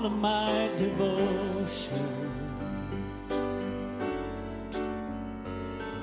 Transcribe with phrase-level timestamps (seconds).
[0.00, 2.08] all of my devotion.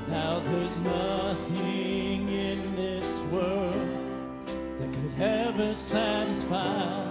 [0.08, 4.46] Now there's nothing in this world
[4.80, 7.06] that could ever satisfy.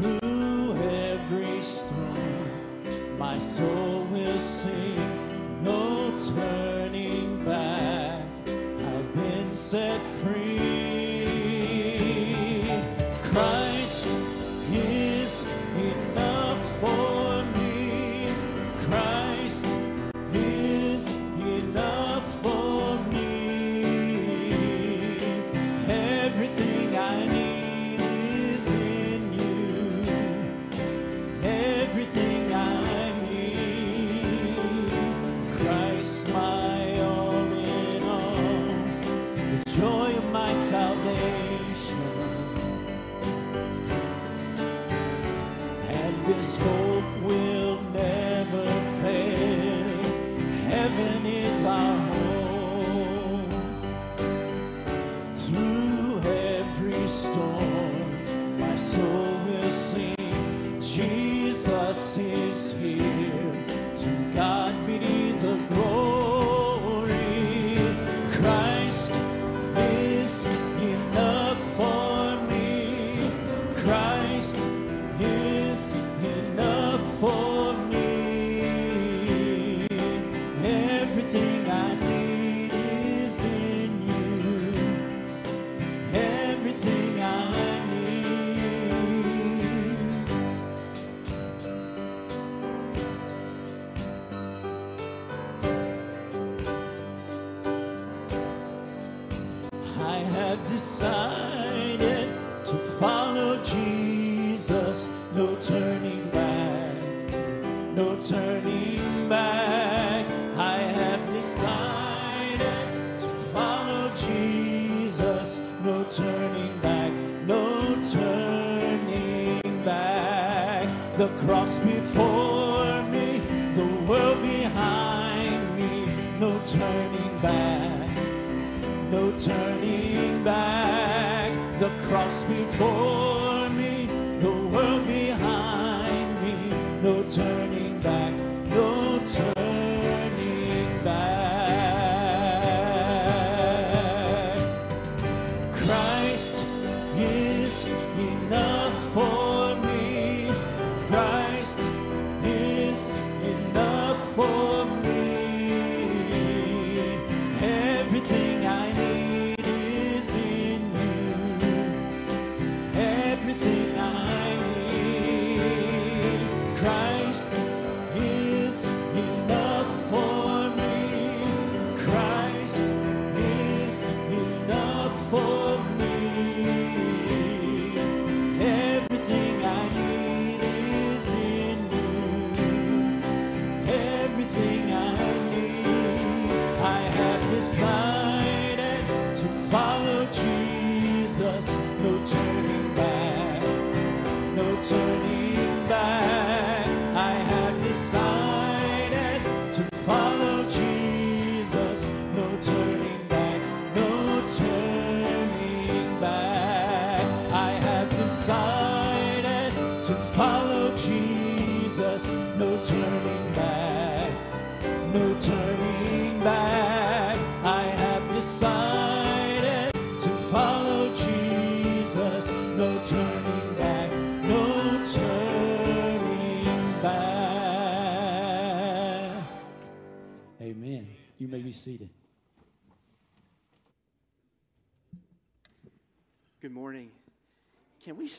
[0.00, 8.24] Through every storm, my soul will sing, no turning back.
[8.46, 10.45] I've been set free.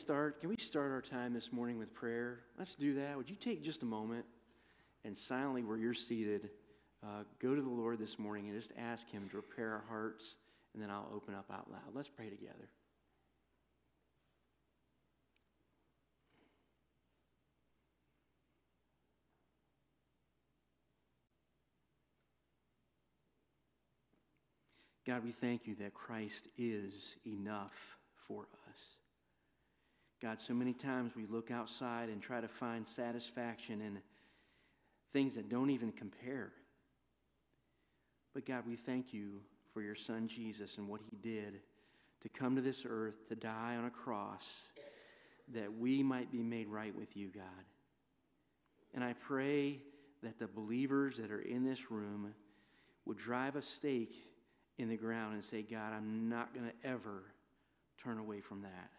[0.08, 0.40] Start?
[0.40, 2.38] Can we start our time this morning with prayer?
[2.58, 3.14] Let's do that.
[3.14, 4.24] Would you take just a moment
[5.04, 6.48] and silently, where you're seated,
[7.04, 10.36] uh, go to the Lord this morning and just ask Him to repair our hearts,
[10.72, 11.82] and then I'll open up out loud.
[11.92, 12.54] Let's pray together.
[25.06, 27.74] God, we thank you that Christ is enough
[28.26, 28.57] for us.
[30.20, 33.98] God, so many times we look outside and try to find satisfaction in
[35.12, 36.52] things that don't even compare.
[38.34, 39.40] But God, we thank you
[39.72, 41.60] for your son Jesus and what he did
[42.22, 44.50] to come to this earth to die on a cross
[45.54, 47.44] that we might be made right with you, God.
[48.94, 49.80] And I pray
[50.22, 52.34] that the believers that are in this room
[53.06, 54.16] would drive a stake
[54.78, 57.22] in the ground and say, God, I'm not going to ever
[58.02, 58.90] turn away from that.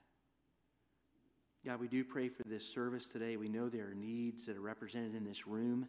[1.65, 3.35] God, we do pray for this service today.
[3.35, 5.88] We know there are needs that are represented in this room.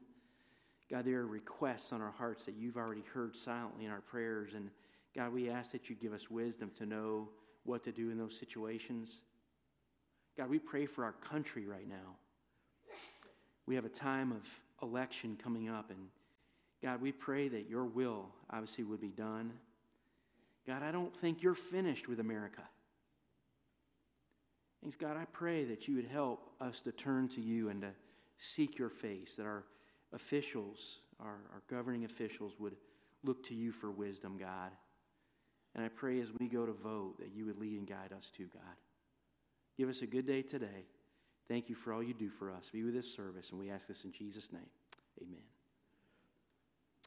[0.90, 4.55] God, there are requests on our hearts that you've already heard silently in our prayers.
[4.55, 4.70] And
[5.14, 7.28] God, we ask that you give us wisdom to know
[7.64, 9.20] what to do in those situations.
[10.37, 12.17] God, we pray for our country right now.
[13.67, 14.43] We have a time of
[14.82, 16.08] election coming up, and
[16.82, 19.52] God, we pray that your will obviously would be done.
[20.67, 22.62] God, I don't think you're finished with America.
[24.82, 27.91] Thanks, God, I pray that you would help us to turn to you and to
[28.38, 29.65] seek your face, that our
[30.12, 32.77] officials, our, our governing officials, would
[33.23, 34.71] look to you for wisdom, God.
[35.75, 38.31] And I pray as we go to vote that you would lead and guide us
[38.37, 38.77] to God.
[39.77, 40.87] Give us a good day today.
[41.47, 42.71] Thank you for all you do for us.
[42.73, 44.69] Be with this service, and we ask this in Jesus' name.
[45.21, 45.43] Amen.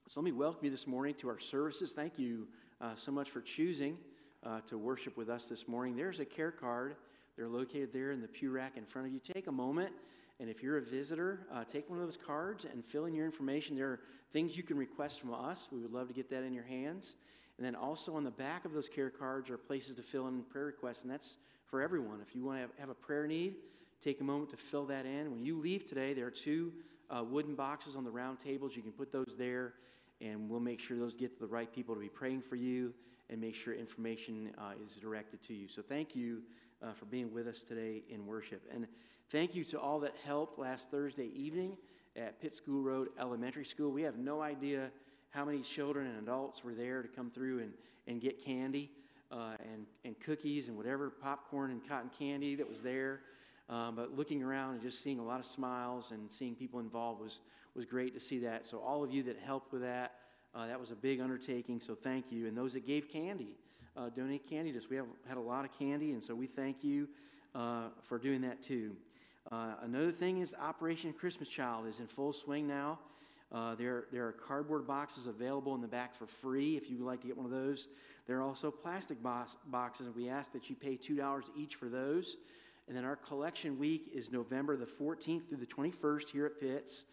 [0.08, 1.94] So let me welcome you this morning to our services.
[1.94, 2.48] Thank you
[2.82, 3.98] uh, so much for choosing
[4.46, 5.96] uh, to worship with us this morning.
[5.96, 6.96] There's a care card.
[7.36, 9.20] They're located there in the pew rack in front of you.
[9.20, 9.92] Take a moment,
[10.40, 13.26] and if you're a visitor, uh, take one of those cards and fill in your
[13.26, 13.76] information.
[13.76, 14.00] There are
[14.32, 15.68] things you can request from us.
[15.72, 17.16] We would love to get that in your hands.
[17.58, 20.44] And then also on the back of those care cards are places to fill in
[20.44, 21.36] prayer requests, and that's
[21.66, 22.20] for everyone.
[22.22, 23.56] If you want to have, have a prayer need,
[24.02, 25.32] take a moment to fill that in.
[25.32, 26.72] When you leave today, there are two
[27.10, 28.76] uh, wooden boxes on the round tables.
[28.76, 29.74] You can put those there,
[30.22, 32.94] and we'll make sure those get to the right people to be praying for you
[33.30, 35.68] and make sure information uh, is directed to you.
[35.68, 36.42] So thank you
[36.84, 38.62] uh, for being with us today in worship.
[38.74, 38.88] And
[39.32, 41.78] thank you to all that helped last Thursday evening
[42.16, 43.92] at Pitts School Road Elementary School.
[43.92, 44.92] We have no idea
[45.32, 47.74] how many children and adults were there to come through and,
[48.08, 48.92] and get candy
[49.32, 53.22] uh, and, and cookies and whatever popcorn and cotton candy that was there.
[53.70, 57.22] Um, but looking around and just seeing a lot of smiles and seeing people involved
[57.22, 57.40] was,
[57.76, 58.68] was great to see that.
[58.68, 60.16] So, all of you that helped with that,
[60.54, 61.80] uh, that was a big undertaking.
[61.80, 62.48] So, thank you.
[62.48, 63.56] And those that gave candy,
[63.96, 64.90] uh, donate candy to us.
[64.90, 67.08] We have had a lot of candy, and so we thank you
[67.56, 68.96] uh, for doing that too.
[69.52, 73.00] Uh, another thing is Operation Christmas Child is in full swing now.
[73.52, 77.06] Uh, there, there are cardboard boxes available in the back for free if you would
[77.06, 77.88] like to get one of those.
[78.26, 81.88] There are also plastic box, boxes, and we ask that you pay $2 each for
[81.88, 82.38] those.
[82.88, 87.06] And then our collection week is November the 14th through the 21st here at Pitts.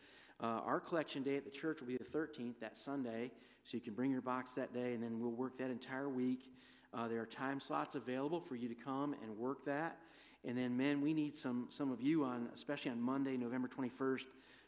[0.43, 3.31] Uh, our collection day at the church will be the 13th, that Sunday,
[3.63, 6.51] so you can bring your box that day, and then we'll work that entire week.
[6.92, 9.99] Uh, there are time slots available for you to come and work that.
[10.44, 14.25] And then, men, we need some, some of you on, especially on Monday, November 21st,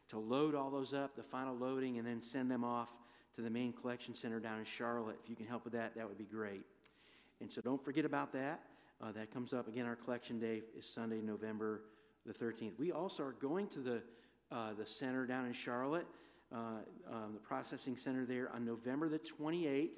[0.08, 2.90] to load all those up, the final loading, and then send them off
[3.34, 5.16] to the main collection center down in Charlotte.
[5.22, 6.62] If you can help with that, that would be great.
[7.40, 8.60] And so don't forget about that.
[9.02, 9.86] Uh, that comes up again.
[9.86, 11.82] Our collection day is Sunday, November
[12.26, 12.78] the 13th.
[12.78, 14.02] We also are going to the
[14.52, 16.06] uh, the center down in Charlotte,
[16.54, 16.56] uh,
[17.10, 19.88] um, the processing center there on November the 28th.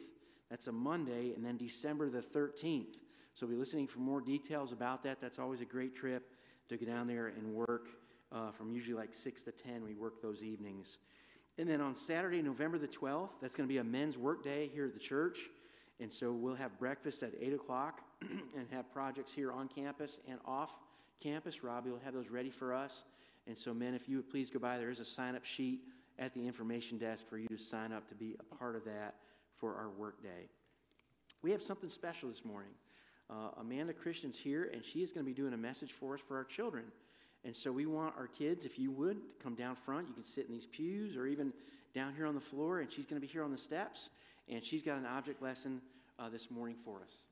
[0.50, 2.96] That's a Monday, and then December the 13th.
[3.34, 5.20] So we'll be listening for more details about that.
[5.20, 6.30] That's always a great trip
[6.68, 7.88] to go down there and work
[8.32, 9.82] uh, from usually like 6 to 10.
[9.84, 10.98] We work those evenings.
[11.58, 14.70] And then on Saturday, November the 12th, that's going to be a men's work day
[14.72, 15.40] here at the church.
[16.00, 20.38] And so we'll have breakfast at 8 o'clock and have projects here on campus and
[20.44, 20.76] off
[21.20, 21.62] campus.
[21.62, 23.04] Robbie will have those ready for us.
[23.46, 25.80] And so, men, if you would please go by, there is a sign up sheet
[26.18, 29.14] at the information desk for you to sign up to be a part of that
[29.64, 30.50] for our work day.
[31.40, 32.72] We have something special this morning.
[33.30, 36.20] Uh, Amanda Christian's here, and she is going to be doing a message for us
[36.20, 36.84] for our children.
[37.46, 40.06] And so we want our kids, if you would, come down front.
[40.06, 41.50] You can sit in these pews or even
[41.94, 44.10] down here on the floor, and she's going to be here on the steps.
[44.50, 45.80] And she's got an object lesson
[46.18, 47.24] uh, this morning for us.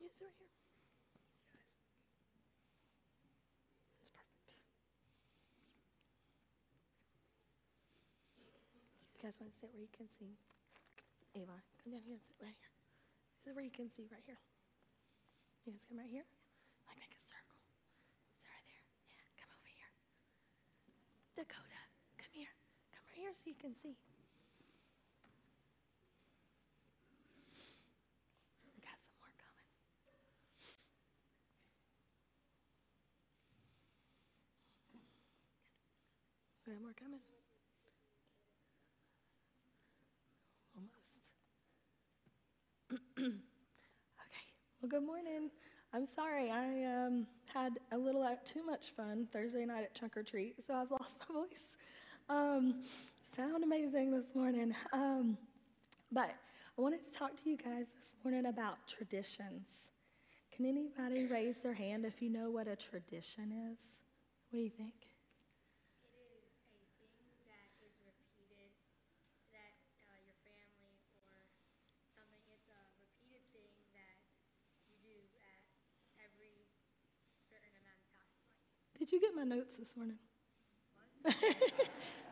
[0.00, 0.46] Yes, right here.
[4.00, 4.36] It's perfect.
[9.15, 10.38] You guys want to sit where you can see?
[11.34, 12.70] Ava, come down here and sit right here.
[13.42, 14.38] Sit where you can see right here.
[15.66, 16.22] You guys come right here.
[16.86, 17.58] Like make a circle.
[18.38, 18.86] Sit right there.
[19.10, 19.90] Yeah, come over here.
[21.34, 21.82] Dakota,
[22.22, 22.54] come here.
[22.94, 23.98] Come right here so you can see.
[28.70, 29.66] We got some more coming.
[30.06, 30.38] More coming.
[36.62, 37.26] We got more coming.
[40.76, 41.08] Almost.
[43.18, 43.32] okay.
[44.80, 45.50] Well, good morning.
[45.92, 46.50] I'm sorry.
[46.50, 50.56] I um, had a little uh, too much fun Thursday night at Trunk or Treat,
[50.66, 51.66] so I've lost my voice.
[52.28, 52.74] Um,
[53.36, 54.74] sound amazing this morning.
[54.92, 55.38] Um,
[56.12, 56.30] but
[56.78, 59.66] I wanted to talk to you guys this morning about traditions.
[60.56, 63.78] Can anybody raise their hand if you know what a tradition is?
[64.50, 64.94] What do you think?
[66.00, 68.72] It is a thing that is repeated
[69.52, 69.74] that
[70.08, 70.96] uh, your family
[71.28, 71.46] or something,
[72.08, 72.26] it's a
[72.88, 74.16] repeated thing that
[74.88, 75.60] you do at
[76.24, 76.66] every
[77.50, 78.40] certain amount of time.
[78.94, 80.18] Like, Did you get my notes this morning?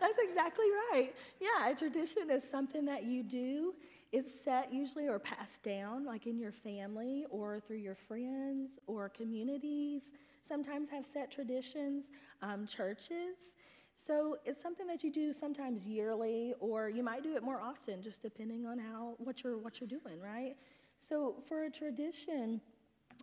[0.00, 1.12] That's exactly right.
[1.40, 3.74] Yeah, a tradition is something that you do.
[4.12, 9.08] It's set usually or passed down, like in your family or through your friends or
[9.08, 10.02] communities.
[10.46, 12.04] Sometimes have set traditions,
[12.42, 13.36] um, churches.
[14.06, 18.02] So it's something that you do sometimes yearly, or you might do it more often,
[18.02, 20.56] just depending on how what you're what you're doing, right?
[21.08, 22.60] So for a tradition,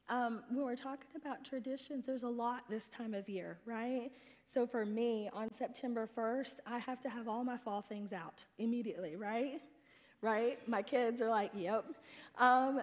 [0.09, 4.11] um, when we're talking about traditions, there's a lot this time of year, right?
[4.53, 8.43] So for me, on September 1st, I have to have all my fall things out
[8.57, 9.61] immediately, right?
[10.21, 10.59] Right?
[10.67, 11.85] My kids are like, yep.
[12.37, 12.81] Um,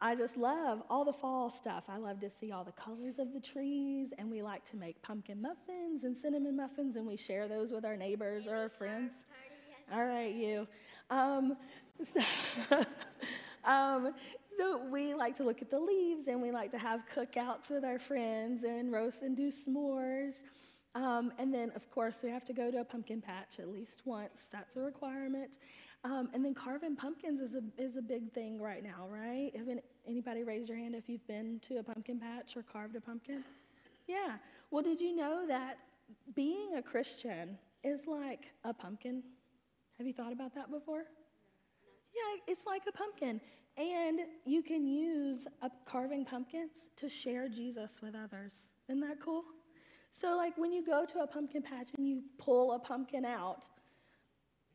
[0.00, 1.84] I, just love all the fall stuff.
[1.88, 5.00] I love to see all the colors of the trees, and we like to make
[5.02, 9.12] pumpkin muffins and cinnamon muffins, and we share those with our neighbors or our friends.
[9.92, 10.66] All right, you.
[11.10, 11.56] Um,
[12.68, 12.84] so,
[13.64, 14.14] um,
[14.58, 17.84] so we like to look at the leaves and we like to have cookouts with
[17.84, 20.34] our friends and roast and do s'mores.
[20.94, 24.02] Um, and then, of course, we have to go to a pumpkin patch at least
[24.04, 24.44] once.
[24.52, 25.50] That's a requirement.
[26.04, 29.50] Um, and then carving pumpkins is a, is a big thing right now, right?
[29.56, 32.94] Have any, anybody raise your hand if you've been to a pumpkin patch or carved
[32.94, 33.42] a pumpkin?
[34.06, 34.36] Yeah.
[34.70, 35.78] Well, did you know that
[36.34, 39.22] being a Christian is like a pumpkin?
[39.98, 41.04] Have you thought about that before?
[42.14, 43.40] Yeah, it's like a pumpkin.
[43.76, 45.46] And you can use
[45.86, 48.52] carving pumpkins to share Jesus with others.
[48.88, 49.42] Isn't that cool?
[50.12, 53.64] So, like when you go to a pumpkin patch and you pull a pumpkin out,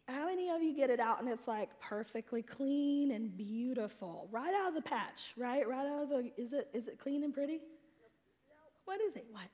[0.08, 4.54] how many of you get it out and it's like perfectly clean and beautiful, right
[4.54, 5.68] out of the patch, right?
[5.68, 6.32] Right out of the.
[6.38, 7.60] Is it is it clean and pretty?
[8.86, 9.26] What is it?
[9.32, 9.48] What?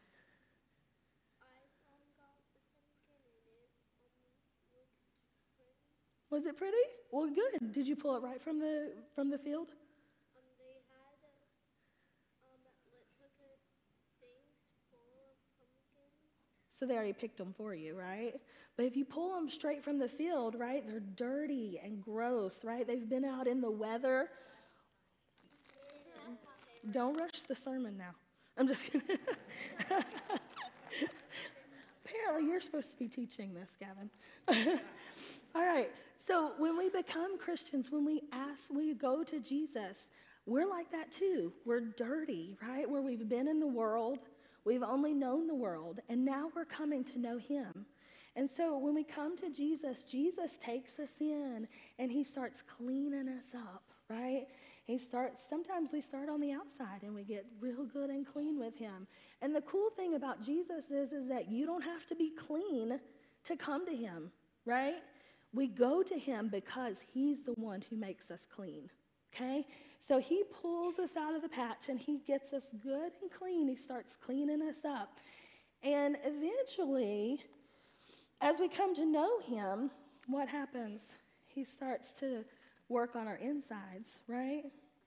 [6.36, 6.76] Was it pretty?
[7.12, 7.72] Well, good.
[7.72, 9.70] Did you pull it right from the from the field?
[16.78, 18.34] So they already picked them for you, right?
[18.76, 22.86] But if you pull them straight from the field, right, they're dirty and gross, right?
[22.86, 24.28] They've been out in the weather.
[26.92, 28.12] Don't rush the sermon now.
[28.58, 29.02] I'm just kidding.
[32.06, 34.10] Apparently, you're supposed to be teaching this, Gavin.
[35.56, 35.90] All right.
[36.28, 39.98] So when we become Christians, when we ask, we go to Jesus,
[40.48, 41.54] we're like that too.
[41.66, 42.90] We're dirty, right?
[42.90, 44.20] Where we've been in the world,
[44.64, 47.86] we've only known the world, and now we're coming to know Him.
[48.36, 51.68] And so when we come to Jesus, Jesus takes us in
[52.00, 54.48] and He starts cleaning us up, right?
[54.86, 58.60] He starts, sometimes we start on the outside and we get real good and clean
[58.60, 59.08] with Him.
[59.42, 63.00] And the cool thing about Jesus is, is that you don't have to be clean
[63.46, 64.32] to come to Him,
[64.66, 64.96] right?
[65.56, 68.90] We go to him because he's the one who makes us clean.
[69.34, 69.66] Okay?
[70.08, 73.68] So he pulls us out of the patch and he gets us good and clean.
[73.68, 75.18] He starts cleaning us up.
[75.82, 77.40] And eventually,
[78.42, 79.90] as we come to know him,
[80.28, 81.02] what happens?
[81.48, 82.44] He starts to
[82.90, 84.64] work on our insides, right?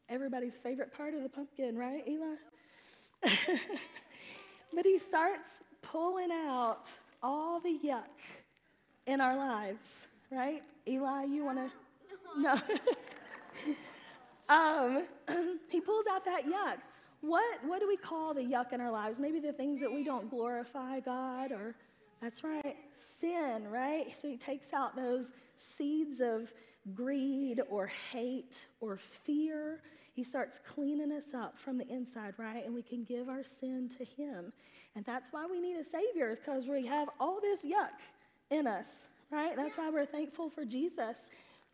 [0.09, 2.35] Everybody's favorite part of the pumpkin, right, Eli?
[4.75, 5.49] but he starts
[5.83, 6.87] pulling out
[7.23, 8.05] all the yuck
[9.07, 9.81] in our lives,
[10.31, 10.63] right?
[10.87, 12.41] Eli, you want to?
[12.41, 12.55] No.
[14.49, 15.05] um,
[15.69, 16.79] he pulls out that yuck.
[17.21, 19.19] What, what do we call the yuck in our lives?
[19.19, 21.75] Maybe the things that we don't glorify God, or
[22.23, 22.77] that's right,
[23.21, 24.15] sin, right?
[24.23, 25.27] So he takes out those
[25.77, 26.53] seeds of
[26.95, 29.81] greed or hate or fear.
[30.15, 32.65] He starts cleaning us up from the inside, right?
[32.65, 34.53] And we can give our sin to him.
[34.95, 37.99] And that's why we need a Savior, is because we have all this yuck
[38.51, 38.87] in us,
[39.31, 39.57] right?
[39.57, 41.17] That's why we're thankful for Jesus,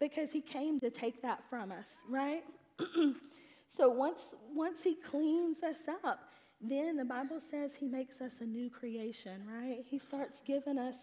[0.00, 2.42] because he came to take that from us, right?
[3.76, 4.20] so once,
[4.52, 6.18] once he cleans us up,
[6.60, 9.84] then the Bible says he makes us a new creation, right?
[9.86, 10.96] He starts giving us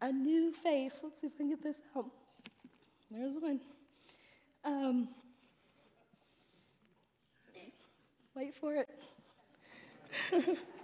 [0.00, 0.94] a new face.
[1.02, 2.06] Let's see if I can get this out.
[3.10, 3.60] There's one.
[4.64, 5.08] Um,
[8.34, 8.88] wait for it.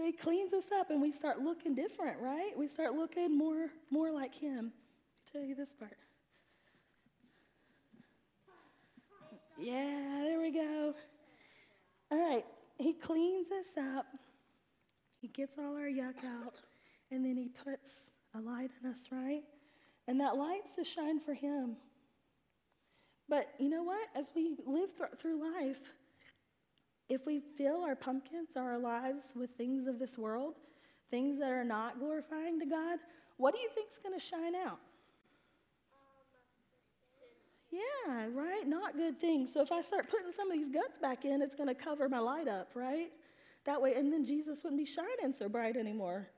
[0.00, 2.56] so he cleans us up and we start looking different, right?
[2.56, 4.72] We start looking more more like him.
[4.72, 5.96] I'll tell you this part.
[9.58, 10.94] Yeah, there we go.
[12.10, 12.46] All right,
[12.78, 14.06] he cleans us up.
[15.20, 16.56] He gets all our yuck out.
[17.10, 17.90] and then He puts
[18.34, 19.42] a light in us, right?
[20.08, 21.76] And that light's to shine for Him.
[23.28, 24.08] But you know what?
[24.16, 25.92] As we live thr- through life,
[27.10, 30.54] if we fill our pumpkins or our lives with things of this world,
[31.10, 32.98] things that are not glorifying to God,
[33.36, 34.78] what do you think is going to shine out?
[37.70, 38.66] Yeah, right?
[38.66, 39.52] Not good things.
[39.52, 42.08] So if I start putting some of these guts back in, it's going to cover
[42.08, 43.12] my light up, right?
[43.66, 46.28] That way, and then Jesus wouldn't be shining so bright anymore.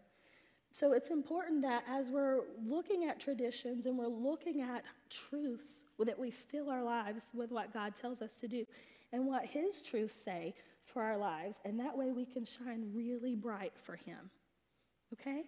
[0.73, 6.19] So it's important that as we're looking at traditions and we're looking at truths, that
[6.19, 8.65] we fill our lives with what God tells us to do
[9.13, 11.57] and what His truths say for our lives.
[11.65, 14.31] And that way we can shine really bright for Him.
[15.13, 15.43] Okay?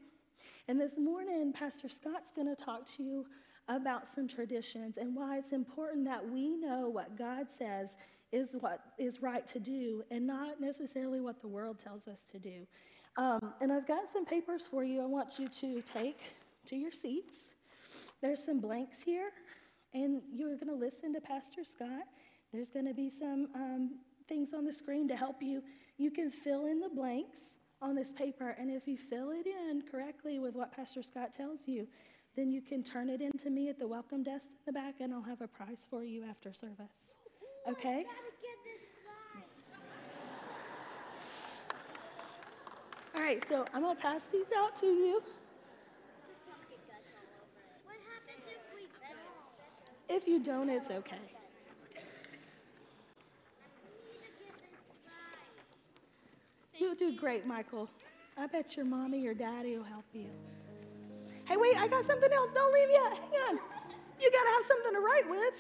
[0.68, 3.27] And this morning, Pastor Scott's going to talk to you
[3.68, 7.88] about some traditions and why it's important that we know what God says
[8.33, 12.38] is what is right to do and not necessarily what the world tells us to
[12.38, 12.66] do.
[13.16, 16.18] Um, and I've got some papers for you I want you to take
[16.66, 17.35] to your seats.
[18.20, 19.31] There's some blanks here,
[19.92, 22.07] and you're going to listen to Pastor Scott.
[22.55, 23.90] There's going to be some um,
[24.29, 25.61] things on the screen to help you.
[25.99, 27.38] You can fill in the blanks
[27.83, 31.67] on this paper, and if you fill it in correctly with what Pastor Scott tells
[31.67, 31.88] you,
[32.37, 35.01] then you can turn it in to me at the welcome desk in the back,
[35.01, 36.93] and I'll have a prize for you after service.
[37.69, 38.05] Okay?
[38.05, 38.83] Gotta get this
[39.35, 39.45] right.
[43.17, 45.23] All right, so I'm going to pass these out to you.
[47.85, 50.17] What happens if we don't?
[50.17, 51.17] If you don't, it's okay.
[53.85, 54.75] We need to get this
[55.07, 56.81] right.
[56.81, 57.88] You do great, Michael.
[58.37, 60.27] I bet your mommy or daddy will help you.
[61.47, 62.53] Hey, wait, I got something else.
[62.53, 63.12] Don't leave yet.
[63.12, 63.59] Hang on.
[64.21, 65.55] You got to have something to write with.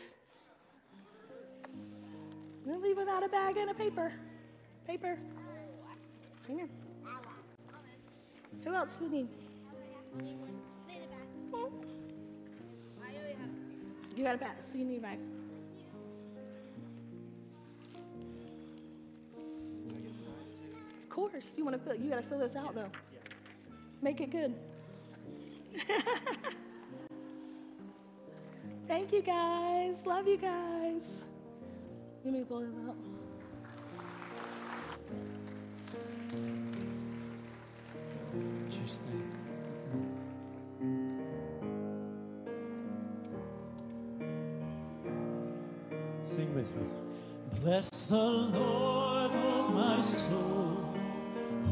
[2.66, 4.12] Don't leave without a bag and a paper.
[4.86, 5.18] Paper.
[6.48, 6.68] Hang on.
[8.64, 9.28] Who else we need?
[14.16, 15.18] You got a bag, so you need a bag.
[21.14, 21.46] Course.
[21.56, 22.90] You want to fill you gotta fill this out though.
[24.02, 24.54] Make it good.
[28.88, 29.94] Thank you guys.
[30.04, 31.02] Love you guys.
[32.24, 32.96] Let me pull this out.
[38.66, 39.22] Interesting.
[46.24, 46.88] Sing with me.
[47.62, 50.73] Bless the Lord, oh my soul,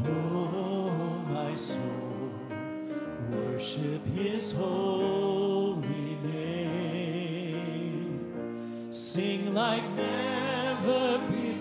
[0.07, 0.89] oh
[1.29, 2.29] my soul.
[3.31, 8.19] Worship his holy name.
[8.91, 11.52] Sing like never before.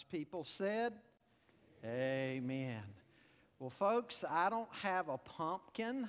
[0.00, 0.94] God's people said,
[1.84, 2.80] Amen.
[3.58, 6.08] Well, folks, I don't have a pumpkin.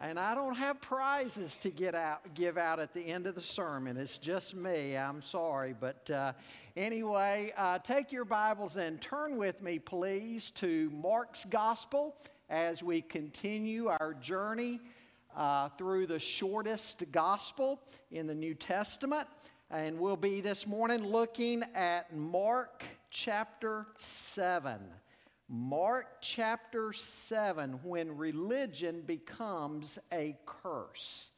[0.00, 3.40] And I don't have prizes to get out, give out at the end of the
[3.40, 3.96] sermon.
[3.96, 4.96] It's just me.
[4.96, 5.74] I'm sorry.
[5.78, 6.34] But uh,
[6.76, 12.14] anyway, uh, take your Bibles and turn with me, please, to Mark's Gospel
[12.48, 14.78] as we continue our journey
[15.36, 17.80] uh, through the shortest gospel
[18.12, 19.26] in the New Testament.
[19.70, 24.80] And we'll be this morning looking at Mark chapter 7.
[25.46, 31.30] Mark chapter 7, when religion becomes a curse.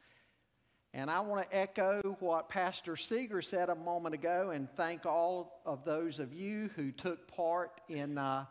[0.95, 5.61] And I want to echo what Pastor Seeger said a moment ago and thank all
[5.67, 8.45] of those of you who took part in uh,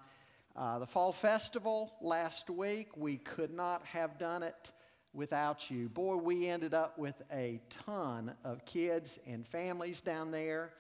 [0.58, 2.98] uh, the Fall Festival last week.
[2.98, 4.74] We could not have done it
[5.14, 5.90] without you.
[5.90, 10.72] Boy, we ended up with a ton of kids and families down there.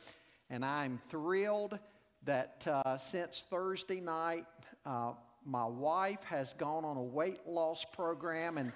[0.49, 1.77] And I'm thrilled
[2.25, 4.45] that uh, since Thursday night,
[4.85, 5.13] uh,
[5.45, 8.71] my wife has gone on a weight loss program and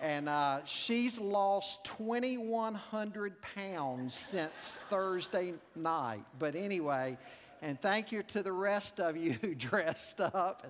[0.00, 6.24] and uh, she's lost 2,100 pounds since Thursday night.
[6.38, 7.18] But anyway,
[7.62, 10.66] and thank you to the rest of you who dressed up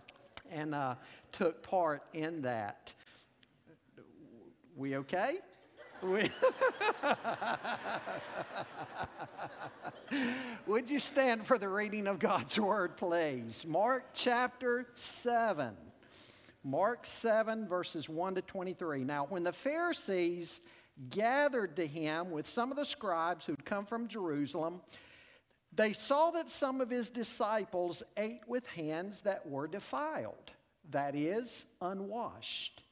[0.50, 0.94] and uh,
[1.32, 2.92] took part in that.
[4.78, 5.38] We okay?
[6.04, 6.30] We
[10.68, 13.66] Would you stand for the reading of God's word, please?
[13.66, 15.74] Mark chapter 7.
[16.62, 19.02] Mark 7, verses 1 to 23.
[19.02, 20.60] Now, when the Pharisees
[21.10, 24.80] gathered to him with some of the scribes who'd come from Jerusalem,
[25.72, 30.52] they saw that some of his disciples ate with hands that were defiled,
[30.90, 32.84] that is, unwashed.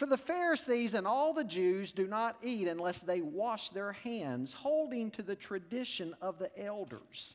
[0.00, 4.50] For the Pharisees and all the Jews do not eat unless they wash their hands,
[4.50, 7.34] holding to the tradition of the elders.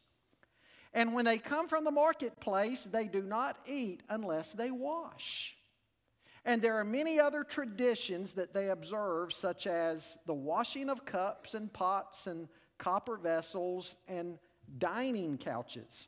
[0.91, 5.55] And when they come from the marketplace, they do not eat unless they wash.
[6.43, 11.53] And there are many other traditions that they observe, such as the washing of cups
[11.53, 12.47] and pots and
[12.79, 14.39] copper vessels and
[14.79, 16.07] dining couches.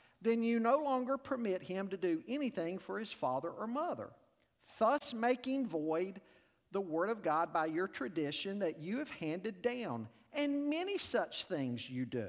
[0.21, 4.09] then you no longer permit him to do anything for his father or mother,
[4.77, 6.21] thus making void
[6.71, 11.45] the word of God by your tradition that you have handed down, and many such
[11.45, 12.27] things you do.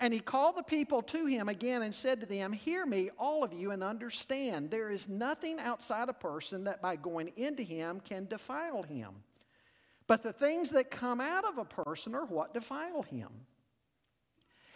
[0.00, 3.44] And he called the people to him again and said to them, Hear me, all
[3.44, 4.70] of you, and understand.
[4.70, 9.10] There is nothing outside a person that by going into him can defile him.
[10.06, 13.30] But the things that come out of a person are what defile him.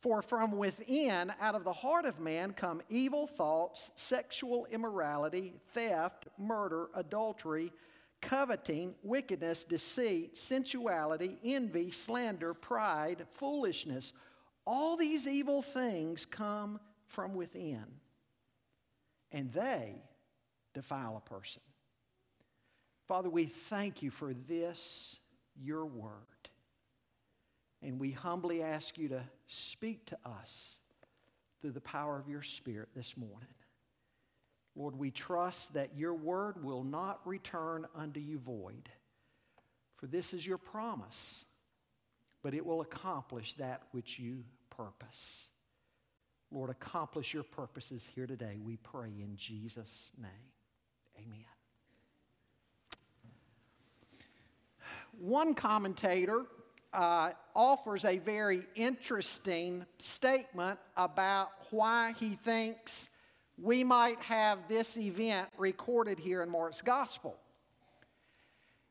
[0.00, 6.26] For from within, out of the heart of man, come evil thoughts, sexual immorality, theft,
[6.38, 7.70] murder, adultery,
[8.22, 14.14] coveting, wickedness, deceit, sensuality, envy, slander, pride, foolishness.
[14.66, 17.84] All these evil things come from within,
[19.32, 19.96] and they
[20.72, 21.62] defile a person.
[23.06, 25.18] Father, we thank you for this,
[25.60, 26.39] your word.
[27.82, 30.76] And we humbly ask you to speak to us
[31.60, 33.48] through the power of your Spirit this morning.
[34.76, 38.88] Lord, we trust that your word will not return unto you void,
[39.96, 41.44] for this is your promise,
[42.42, 45.48] but it will accomplish that which you purpose.
[46.50, 50.30] Lord, accomplish your purposes here today, we pray in Jesus' name.
[51.18, 51.44] Amen.
[55.18, 56.46] One commentator
[56.92, 63.08] uh, offers a very interesting statement about why he thinks
[63.56, 67.36] we might have this event recorded here in Mark's Gospel.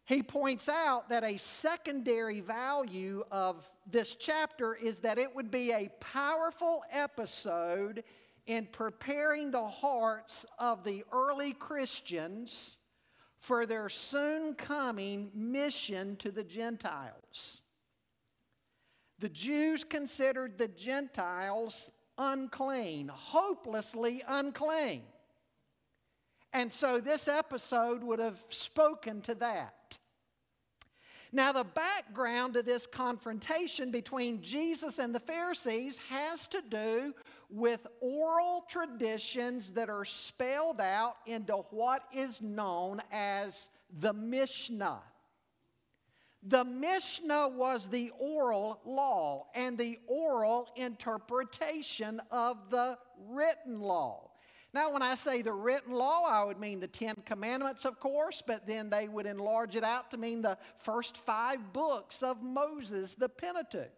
[0.05, 5.71] He points out that a secondary value of this chapter is that it would be
[5.71, 8.03] a powerful episode
[8.47, 12.79] in preparing the hearts of the early Christians
[13.39, 17.61] for their soon coming mission to the Gentiles.
[19.19, 25.03] The Jews considered the Gentiles unclean, hopelessly unclean.
[26.53, 29.97] And so this episode would have spoken to that.
[31.31, 37.13] Now, the background to this confrontation between Jesus and the Pharisees has to do
[37.51, 45.01] with oral traditions that are spelled out into what is known as the Mishnah.
[46.43, 54.31] The Mishnah was the oral law and the oral interpretation of the written law.
[54.73, 58.43] Now, when I say the written law, I would mean the Ten Commandments, of course,
[58.45, 63.15] but then they would enlarge it out to mean the first five books of Moses,
[63.15, 63.91] the Pentateuch.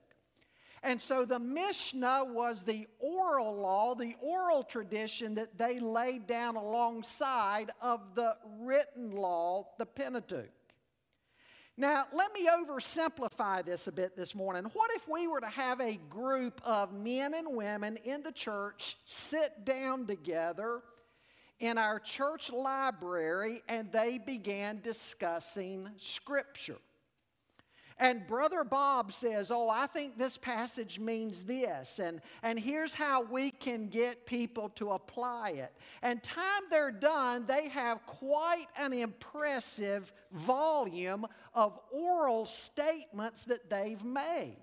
[0.81, 6.55] And so the Mishnah was the oral law, the oral tradition that they laid down
[6.55, 10.49] alongside of the written law, the Pentateuch.
[11.78, 14.65] Now, let me oversimplify this a bit this morning.
[14.74, 18.97] What if we were to have a group of men and women in the church
[19.05, 20.82] sit down together
[21.59, 26.78] in our church library and they began discussing Scripture?
[28.01, 31.99] And Brother Bob says, Oh, I think this passage means this.
[31.99, 35.71] And, and here's how we can get people to apply it.
[36.01, 44.03] And time they're done, they have quite an impressive volume of oral statements that they've
[44.03, 44.57] made.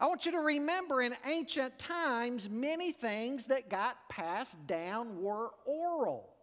[0.00, 5.50] I want you to remember in ancient times, many things that got passed down were
[5.66, 6.35] oral.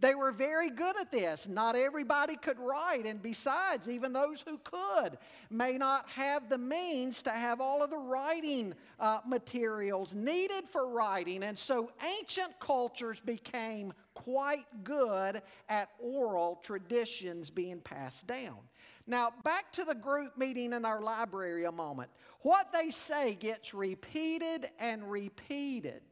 [0.00, 1.48] They were very good at this.
[1.48, 5.18] Not everybody could write, and besides, even those who could
[5.50, 10.88] may not have the means to have all of the writing uh, materials needed for
[10.88, 11.42] writing.
[11.42, 18.58] And so ancient cultures became quite good at oral traditions being passed down.
[19.08, 22.10] Now, back to the group meeting in our library a moment.
[22.42, 26.02] What they say gets repeated and repeated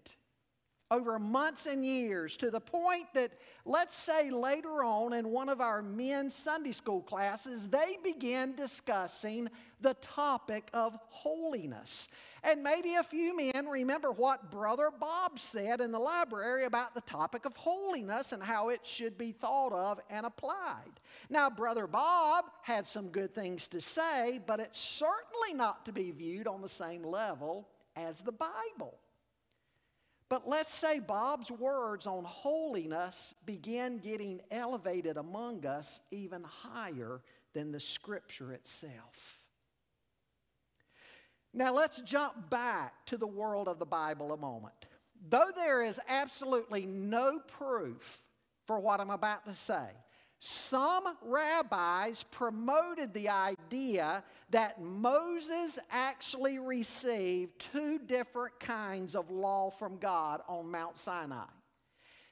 [0.90, 3.32] over months and years to the point that,
[3.64, 9.48] let's say later on in one of our men's Sunday school classes, they began discussing
[9.80, 12.08] the topic of holiness.
[12.44, 17.00] And maybe a few men remember what Brother Bob said in the library about the
[17.00, 21.00] topic of holiness and how it should be thought of and applied.
[21.28, 26.12] Now, Brother Bob had some good things to say, but it's certainly not to be
[26.12, 29.00] viewed on the same level as the Bible.
[30.28, 37.20] But let's say Bob's words on holiness begin getting elevated among us even higher
[37.54, 39.38] than the scripture itself.
[41.54, 44.74] Now let's jump back to the world of the Bible a moment.
[45.28, 48.20] Though there is absolutely no proof
[48.66, 49.88] for what I'm about to say,
[50.38, 59.96] some rabbis promoted the idea that Moses actually received two different kinds of law from
[59.98, 61.46] God on Mount Sinai.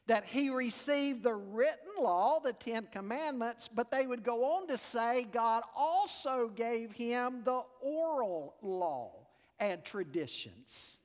[0.07, 4.77] That he received the written law, the Ten Commandments, but they would go on to
[4.77, 9.13] say God also gave him the oral law
[9.59, 10.99] and traditions,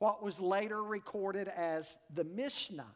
[0.00, 2.94] what was later recorded as the Mishnah.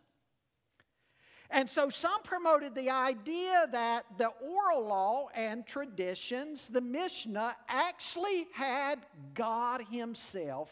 [1.50, 8.46] And so some promoted the idea that the oral law and traditions, the Mishnah, actually
[8.52, 9.00] had
[9.34, 10.70] God Himself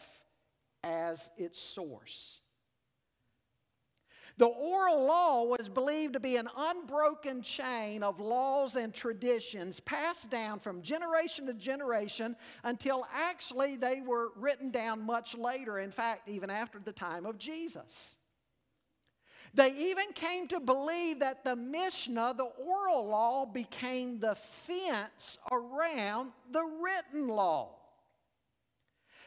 [0.83, 2.41] as its source.
[4.37, 10.31] The oral law was believed to be an unbroken chain of laws and traditions passed
[10.31, 16.27] down from generation to generation until actually they were written down much later, in fact,
[16.27, 18.15] even after the time of Jesus.
[19.53, 26.31] They even came to believe that the Mishnah, the oral law, became the fence around
[26.51, 27.75] the written law.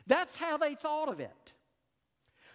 [0.07, 1.53] That's how they thought of it.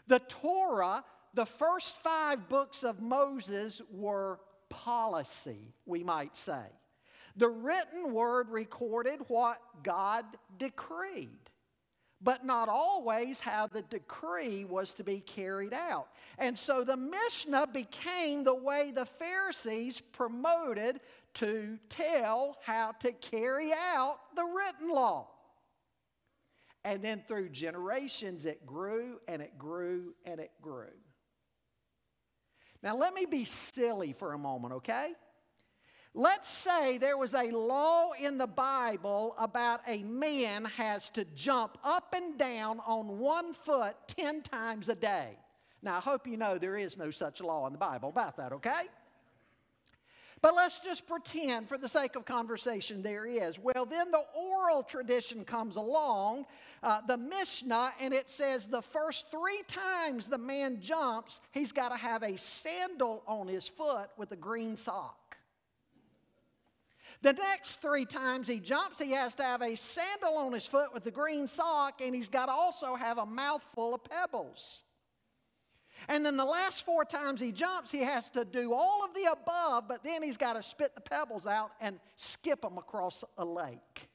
[0.07, 6.65] The Torah, the first five books of Moses, were policy, we might say.
[7.37, 10.25] The written word recorded what God
[10.57, 11.40] decreed.
[12.23, 16.07] But not always how the decree was to be carried out.
[16.37, 21.01] And so the Mishnah became the way the Pharisees promoted
[21.35, 25.29] to tell how to carry out the written law.
[26.83, 30.89] And then through generations, it grew and it grew and it grew.
[32.83, 35.13] Now, let me be silly for a moment, okay?
[36.13, 41.77] Let's say there was a law in the Bible about a man has to jump
[41.85, 45.37] up and down on one foot 10 times a day.
[45.81, 48.51] Now, I hope you know there is no such law in the Bible about that,
[48.51, 48.89] okay?
[50.41, 53.57] But let's just pretend, for the sake of conversation, there is.
[53.57, 56.45] Well, then the oral tradition comes along,
[56.83, 61.89] uh, the Mishnah, and it says the first three times the man jumps, he's got
[61.89, 65.20] to have a sandal on his foot with a green sock.
[67.21, 70.91] The next three times he jumps, he has to have a sandal on his foot
[70.91, 74.83] with a green sock, and he's got to also have a mouthful of pebbles.
[76.07, 79.31] And then the last four times he jumps, he has to do all of the
[79.31, 83.45] above, but then he's got to spit the pebbles out and skip them across a
[83.45, 84.09] lake.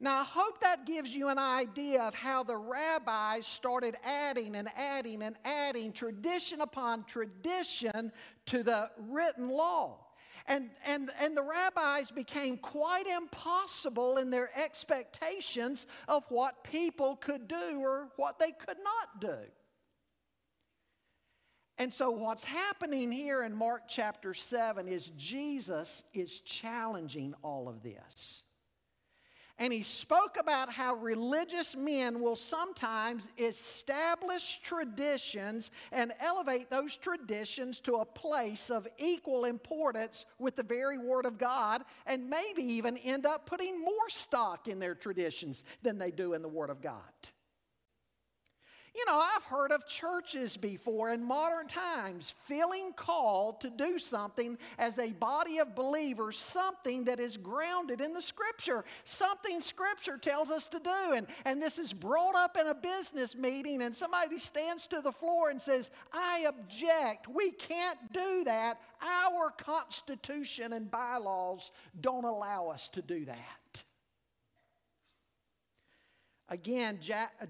[0.00, 4.68] Now, I hope that gives you an idea of how the rabbis started adding and
[4.76, 8.12] adding and adding tradition upon tradition
[8.46, 10.05] to the written law.
[10.48, 17.48] And, and, and the rabbis became quite impossible in their expectations of what people could
[17.48, 19.38] do or what they could not do.
[21.78, 27.82] And so, what's happening here in Mark chapter 7 is Jesus is challenging all of
[27.82, 28.42] this.
[29.58, 37.80] And he spoke about how religious men will sometimes establish traditions and elevate those traditions
[37.80, 42.98] to a place of equal importance with the very Word of God, and maybe even
[42.98, 46.82] end up putting more stock in their traditions than they do in the Word of
[46.82, 47.00] God.
[48.96, 54.56] You know, I've heard of churches before in modern times feeling called to do something
[54.78, 60.48] as a body of believers, something that is grounded in the Scripture, something Scripture tells
[60.48, 61.12] us to do.
[61.14, 65.12] And, and this is brought up in a business meeting, and somebody stands to the
[65.12, 67.28] floor and says, I object.
[67.28, 68.80] We can't do that.
[69.02, 71.70] Our Constitution and bylaws
[72.00, 73.65] don't allow us to do that.
[76.48, 77.00] Again,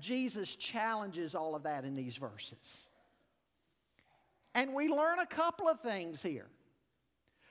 [0.00, 2.86] Jesus challenges all of that in these verses.
[4.54, 6.46] And we learn a couple of things here.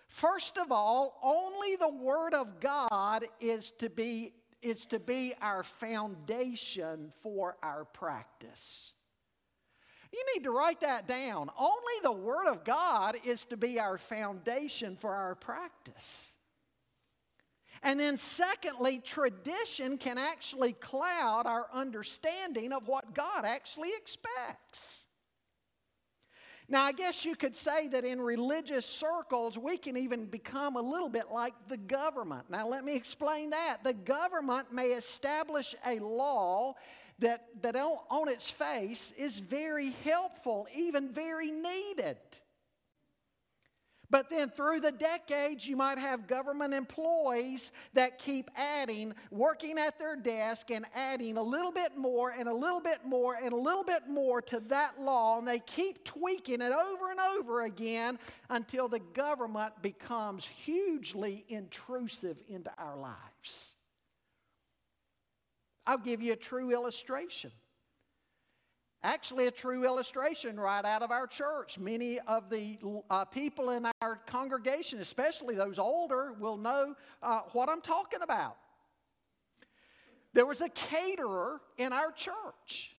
[0.08, 5.64] First of all, only the Word of God is to be, is to be our
[5.64, 8.94] foundation for our practice.
[10.12, 11.50] You need to write that down.
[11.60, 16.32] Only the Word of God is to be our foundation for our practice.
[17.86, 25.06] And then, secondly, tradition can actually cloud our understanding of what God actually expects.
[26.68, 30.82] Now, I guess you could say that in religious circles, we can even become a
[30.82, 32.50] little bit like the government.
[32.50, 33.84] Now, let me explain that.
[33.84, 36.74] The government may establish a law
[37.20, 42.18] that, that on, its face is very helpful, even very needed.
[44.10, 49.98] But then through the decades, you might have government employees that keep adding, working at
[49.98, 53.58] their desk and adding a little bit more and a little bit more and a
[53.58, 55.40] little bit more to that law.
[55.40, 62.38] And they keep tweaking it over and over again until the government becomes hugely intrusive
[62.48, 63.74] into our lives.
[65.88, 67.52] I'll give you a true illustration.
[69.06, 71.78] Actually, a true illustration right out of our church.
[71.78, 72.80] Many of the
[73.12, 78.58] uh, people in our congregation, especially those older, will know uh, what I'm talking about.
[80.34, 82.96] There was a caterer in our church,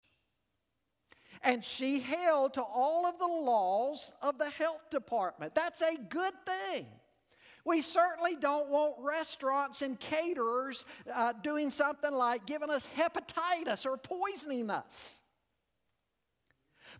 [1.43, 5.55] and she held to all of the laws of the health department.
[5.55, 6.85] That's a good thing.
[7.65, 13.97] We certainly don't want restaurants and caterers uh, doing something like giving us hepatitis or
[13.97, 15.21] poisoning us.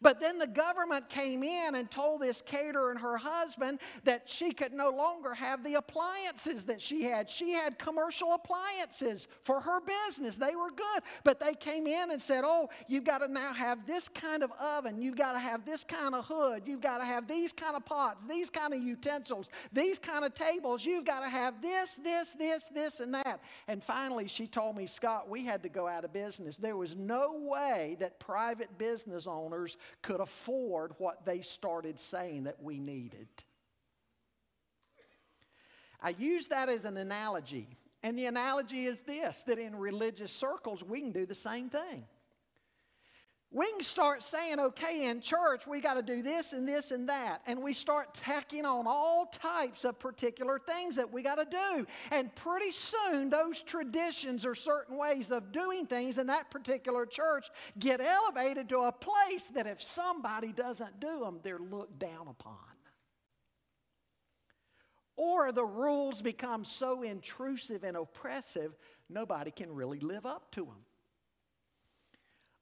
[0.02, 4.52] But then the government came in and told this caterer and her husband that she
[4.52, 7.30] could no longer have the appliances that she had.
[7.30, 10.38] She had commercial appliances for her business.
[10.38, 11.04] They were good.
[11.24, 14.52] But they came in and said, Oh, you've got to now have this kind of
[14.54, 15.02] oven.
[15.02, 16.64] You've got to have this kind of hood.
[16.66, 20.34] You've got to have these kind of pots, these kind of utensils, these kind of
[20.34, 20.86] tables.
[20.86, 23.42] You've got to have this, this, this, this, and that.
[23.68, 26.58] And finally, she told me, Scott, we had to go out of business.
[26.58, 32.62] There was no way that private business owners could afford what they started saying that
[32.62, 33.28] we needed.
[36.02, 37.68] I use that as an analogy.
[38.04, 42.06] And the analogy is this that in religious circles, we can do the same thing.
[43.50, 47.08] We can start saying, okay, in church, we got to do this and this and
[47.08, 47.42] that.
[47.48, 51.88] And we start tacking on all types of particular things that we got to do.
[52.12, 57.48] And pretty soon, those traditions or certain ways of doing things in that particular church
[57.80, 62.58] get elevated to a place that if somebody doesn't do them, they're looked down upon.
[65.16, 68.76] Or the rules become so intrusive and oppressive,
[69.10, 70.84] nobody can really live up to them.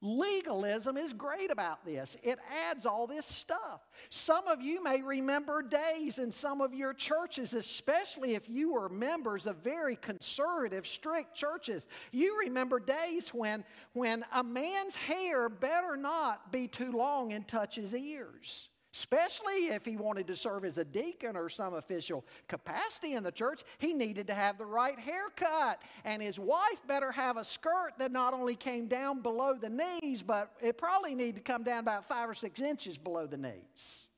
[0.06, 2.16] Legalism is great about this.
[2.22, 2.38] It
[2.70, 3.80] adds all this stuff.
[4.08, 8.88] Some of you may remember days in some of your churches, especially if you were
[8.88, 11.86] members of very conservative, strict churches.
[12.12, 17.74] You remember days when, when a man's hair better not be too long and touch
[17.74, 23.12] his ears especially if he wanted to serve as a deacon or some official capacity
[23.12, 25.82] in the church, he needed to have the right haircut.
[26.04, 30.22] And his wife better have a skirt that not only came down below the knees,
[30.22, 34.08] but it probably needed to come down about five or six inches below the knees.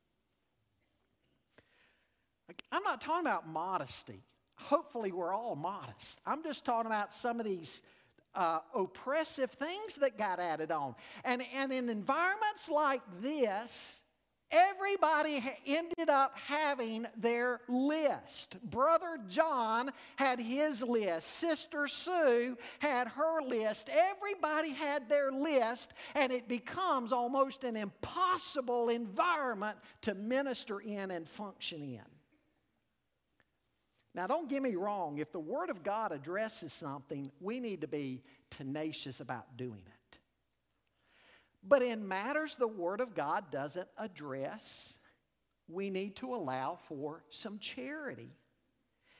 [2.71, 4.23] I'm not talking about modesty.
[4.55, 6.21] Hopefully, we're all modest.
[6.25, 7.83] I'm just talking about some of these.
[8.35, 10.95] Uh, oppressive things that got added on.
[11.25, 14.03] And, and in environments like this,
[14.51, 18.57] Everybody ended up having their list.
[18.71, 21.27] Brother John had his list.
[21.27, 23.91] Sister Sue had her list.
[23.91, 31.29] Everybody had their list, and it becomes almost an impossible environment to minister in and
[31.29, 32.01] function in.
[34.15, 35.19] Now, don't get me wrong.
[35.19, 39.98] If the Word of God addresses something, we need to be tenacious about doing it.
[41.69, 44.95] But in matters the Word of God doesn't address,
[45.69, 48.33] we need to allow for some charity.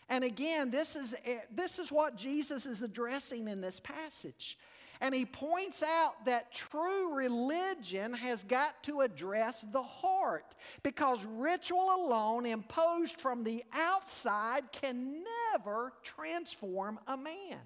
[0.09, 4.57] And again, this is, eh, this is what Jesus is addressing in this passage.
[5.03, 11.95] And he points out that true religion has got to address the heart because ritual
[11.95, 15.23] alone, imposed from the outside, can
[15.53, 17.61] never transform a man.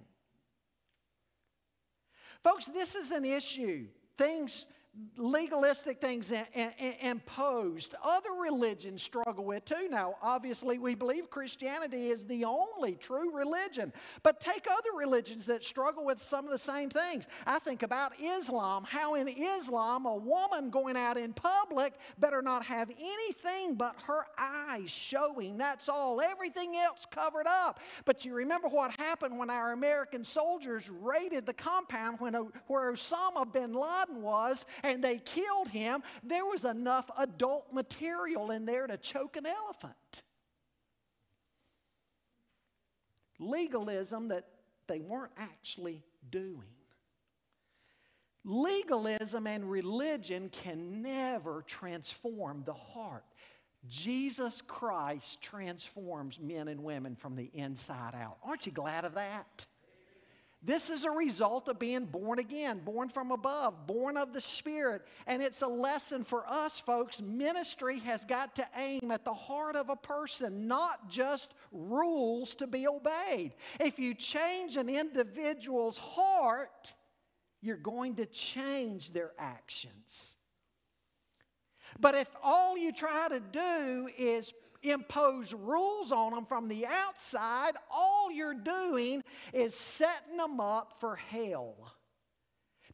[2.42, 3.86] Folks, this is an issue
[4.18, 4.66] things
[5.16, 6.30] legalistic things
[7.00, 7.94] imposed.
[8.04, 9.88] Other religions struggle with too.
[9.90, 13.92] Now, obviously, we believe Christianity is the only true religion.
[14.22, 17.26] But take other religions that struggle with some of the same things.
[17.46, 22.64] I think about Islam, how in Islam, a woman going out in public better not
[22.64, 25.56] have anything but her eyes showing.
[25.56, 26.20] That's all.
[26.20, 27.80] Everything else covered up.
[28.04, 32.34] But you remember what happened when our American soldiers raided the compound when,
[32.66, 38.64] where Osama bin Laden was and they killed him, there was enough adult material in
[38.64, 40.22] there to choke an elephant.
[43.38, 44.46] Legalism that
[44.86, 46.62] they weren't actually doing.
[48.44, 53.24] Legalism and religion can never transform the heart.
[53.88, 58.38] Jesus Christ transforms men and women from the inside out.
[58.44, 59.66] Aren't you glad of that?
[60.64, 65.02] This is a result of being born again, born from above, born of the Spirit.
[65.26, 67.20] And it's a lesson for us, folks.
[67.20, 72.68] Ministry has got to aim at the heart of a person, not just rules to
[72.68, 73.54] be obeyed.
[73.80, 76.92] If you change an individual's heart,
[77.60, 80.36] you're going to change their actions.
[81.98, 84.52] But if all you try to do is
[84.82, 89.22] impose rules on them from the outside, all you're doing
[89.52, 91.74] is setting them up for hell.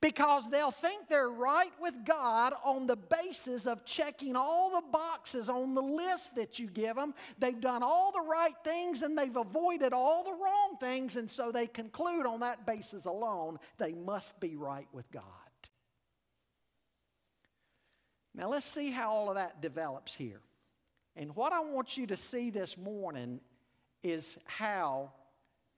[0.01, 5.49] Because they'll think they're right with God on the basis of checking all the boxes
[5.49, 7.15] on the list that you give them.
[7.39, 11.51] They've done all the right things and they've avoided all the wrong things, and so
[11.51, 15.25] they conclude on that basis alone they must be right with God.
[18.37, 20.41] Now, let's see how all of that develops here.
[21.19, 23.41] And what I want you to see this morning
[24.05, 25.11] is how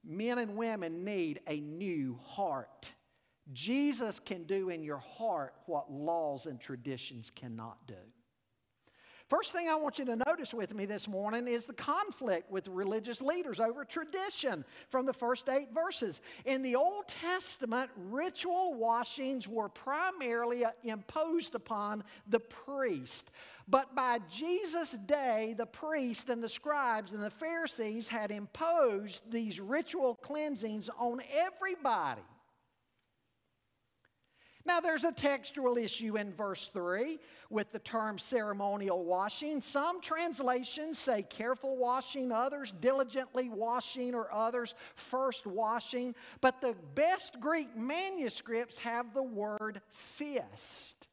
[0.05, 2.93] men and women need a new heart.
[3.55, 7.95] Jesus can do in your heart what laws and traditions cannot do.
[9.31, 12.67] First thing I want you to notice with me this morning is the conflict with
[12.67, 16.21] religious leaders over tradition from the first eight verses.
[16.47, 23.31] In the Old Testament, ritual washings were primarily uh, imposed upon the priest.
[23.69, 29.61] But by Jesus' day, the priest and the scribes and the Pharisees had imposed these
[29.61, 32.23] ritual cleansings on everybody.
[34.71, 37.19] Now, there's a textual issue in verse 3
[37.51, 39.61] with the term ceremonial washing.
[39.61, 46.15] Some translations say careful washing, others diligently washing, or others first washing.
[46.41, 51.09] But the best Greek manuscripts have the word fist.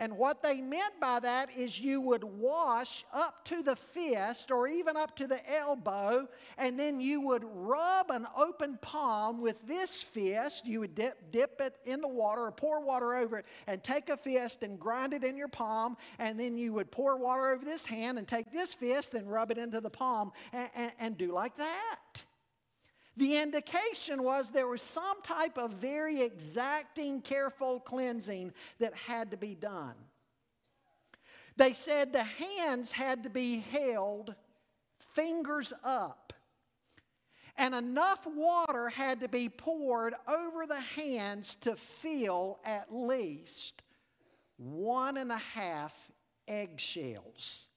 [0.00, 4.66] And what they meant by that is you would wash up to the fist or
[4.66, 6.28] even up to the elbow,
[6.58, 10.66] and then you would rub an open palm with this fist.
[10.66, 14.08] You would dip, dip it in the water or pour water over it and take
[14.08, 17.64] a fist and grind it in your palm, and then you would pour water over
[17.64, 21.18] this hand and take this fist and rub it into the palm and, and, and
[21.18, 22.24] do like that.
[23.16, 29.36] The indication was there was some type of very exacting, careful cleansing that had to
[29.36, 29.94] be done.
[31.56, 34.34] They said the hands had to be held
[35.14, 36.32] fingers up,
[37.56, 43.82] and enough water had to be poured over the hands to fill at least
[44.56, 45.94] one and a half
[46.48, 47.68] eggshells.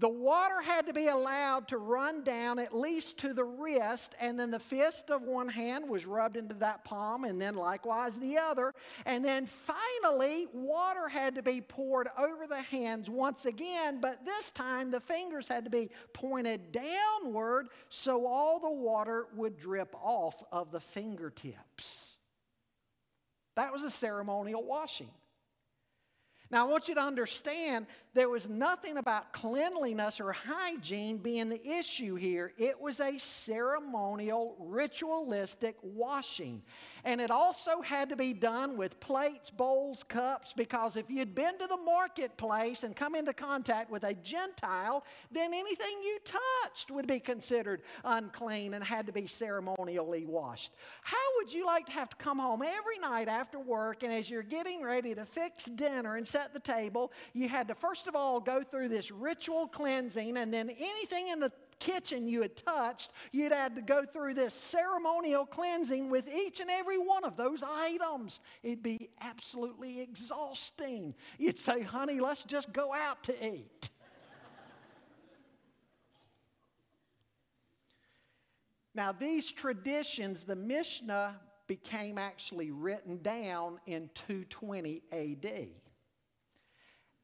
[0.00, 4.38] The water had to be allowed to run down at least to the wrist, and
[4.38, 8.38] then the fist of one hand was rubbed into that palm, and then likewise the
[8.38, 8.74] other.
[9.06, 14.50] And then finally, water had to be poured over the hands once again, but this
[14.50, 20.40] time the fingers had to be pointed downward so all the water would drip off
[20.52, 22.14] of the fingertips.
[23.56, 25.10] That was a ceremonial washing.
[26.50, 27.86] Now, I want you to understand
[28.18, 32.52] there was nothing about cleanliness or hygiene being the issue here.
[32.58, 36.60] It was a ceremonial, ritualistic washing.
[37.04, 41.58] And it also had to be done with plates, bowls, cups, because if you'd been
[41.58, 47.06] to the marketplace and come into contact with a Gentile, then anything you touched would
[47.06, 50.72] be considered unclean and had to be ceremonially washed.
[51.02, 54.28] How would you like to have to come home every night after work and as
[54.28, 58.16] you're getting ready to fix dinner and set the table, you had to first of
[58.16, 63.10] all go through this ritual cleansing, and then anything in the kitchen you had touched,
[63.32, 67.62] you'd had to go through this ceremonial cleansing with each and every one of those
[67.62, 68.40] items.
[68.62, 71.14] It'd be absolutely exhausting.
[71.38, 73.90] You'd say, honey, let's just go out to eat.
[78.94, 85.68] now, these traditions, the Mishnah became actually written down in 220 AD.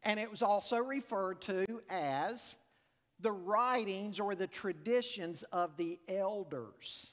[0.04, 2.56] And it was also referred to as
[3.20, 7.12] the writings or the traditions of the elders.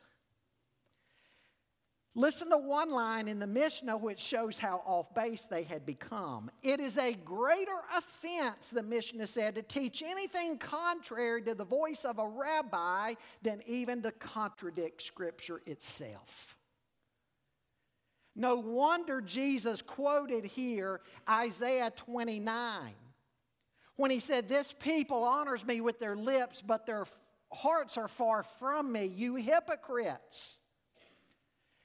[2.14, 6.52] Listen to one line in the Mishnah which shows how off base they had become.
[6.62, 12.04] It is a greater offense, the Mishnah said, to teach anything contrary to the voice
[12.04, 16.58] of a rabbi than even to contradict Scripture itself.
[18.36, 22.94] No wonder Jesus quoted here Isaiah 29
[23.98, 27.06] when he said, This people honors me with their lips, but their
[27.52, 30.60] hearts are far from me, you hypocrites.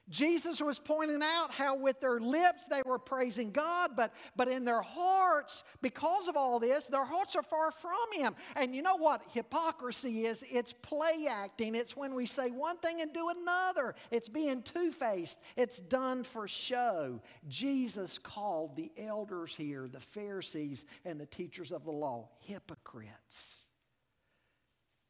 [0.09, 4.63] Jesus was pointing out how with their lips they were praising God, but, but in
[4.63, 8.35] their hearts, because of all this, their hearts are far from Him.
[8.55, 10.43] And you know what hypocrisy is?
[10.49, 11.75] It's play acting.
[11.75, 13.95] It's when we say one thing and do another.
[14.11, 17.19] It's being two faced, it's done for show.
[17.47, 23.66] Jesus called the elders here, the Pharisees and the teachers of the law, hypocrites.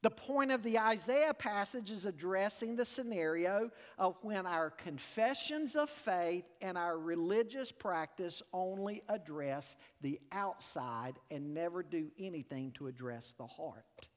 [0.07, 5.89] The point of the Isaiah passage is addressing the scenario of when our confessions of
[5.89, 13.33] faith and our religious practice only address the outside and never do anything to address
[13.37, 14.07] the heart.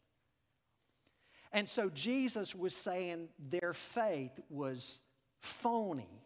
[1.50, 5.00] And so Jesus was saying their faith was
[5.40, 6.22] phony.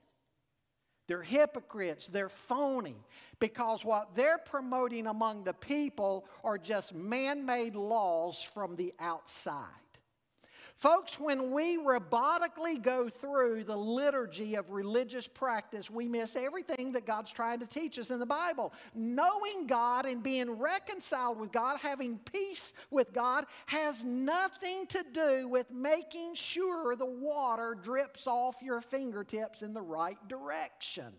[1.06, 2.08] They're hypocrites.
[2.08, 2.96] They're phony
[3.38, 9.83] because what they're promoting among the people are just man made laws from the outside.
[10.76, 17.06] Folks, when we robotically go through the liturgy of religious practice, we miss everything that
[17.06, 18.72] God's trying to teach us in the Bible.
[18.94, 25.48] Knowing God and being reconciled with God, having peace with God, has nothing to do
[25.48, 31.12] with making sure the water drips off your fingertips in the right direction.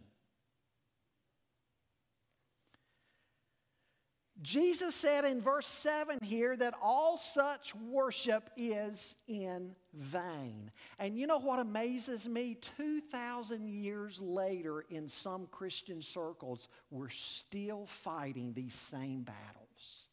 [4.46, 10.70] Jesus said in verse 7 here that all such worship is in vain.
[11.00, 12.60] And you know what amazes me?
[12.78, 20.06] 2,000 years later, in some Christian circles, we're still fighting these same battles.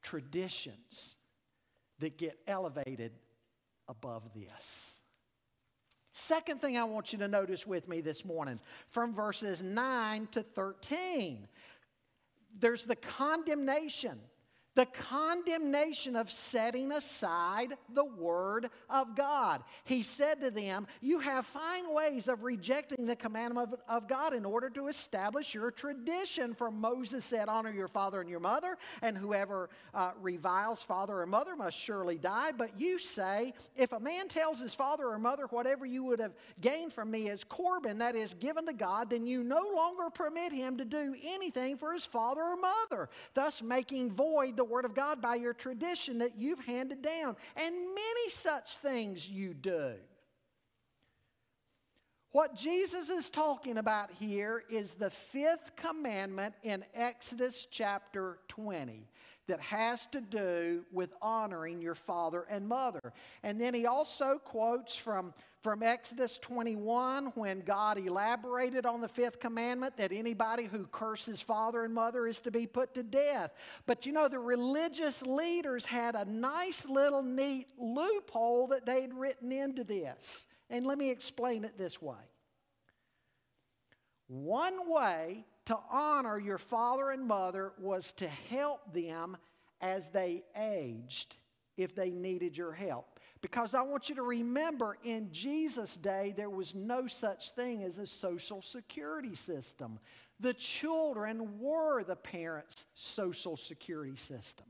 [0.00, 1.16] Traditions
[1.98, 3.10] that get elevated
[3.88, 4.97] above this.
[6.20, 8.58] Second thing I want you to notice with me this morning
[8.88, 11.46] from verses 9 to 13
[12.60, 14.18] there's the condemnation
[14.78, 19.64] the condemnation of setting aside the Word of God.
[19.82, 24.34] He said to them, You have fine ways of rejecting the commandment of, of, God
[24.34, 26.54] in order to establish your tradition.
[26.54, 31.26] For Moses said, Honor your father and your mother, and whoever uh, reviles father or
[31.26, 32.52] mother must surely die.
[32.52, 36.34] But you say, If a man tells his father or mother, Whatever you would have
[36.60, 40.52] gained from me is Corban, that is given to God, then you no longer permit
[40.52, 44.94] him to do anything for his father or mother, thus making void the Word of
[44.94, 47.36] God by your tradition that you've handed down.
[47.56, 49.94] And many such things you do.
[52.32, 59.08] What Jesus is talking about here is the fifth commandment in Exodus chapter 20
[59.48, 63.12] that has to do with honoring your father and mother.
[63.42, 69.40] And then he also quotes from, from Exodus 21 when God elaborated on the fifth
[69.40, 73.52] commandment that anybody who curses father and mother is to be put to death.
[73.86, 79.50] But you know, the religious leaders had a nice little neat loophole that they'd written
[79.50, 80.46] into this.
[80.70, 82.16] And let me explain it this way.
[84.28, 89.36] One way to honor your father and mother was to help them
[89.80, 91.36] as they aged
[91.76, 93.20] if they needed your help.
[93.40, 97.98] Because I want you to remember in Jesus' day, there was no such thing as
[97.98, 99.98] a social security system.
[100.40, 104.66] The children were the parents' social security system.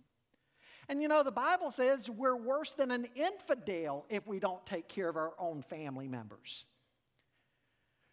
[0.89, 4.89] And you know, the Bible says we're worse than an infidel if we don't take
[4.89, 6.65] care of our own family members.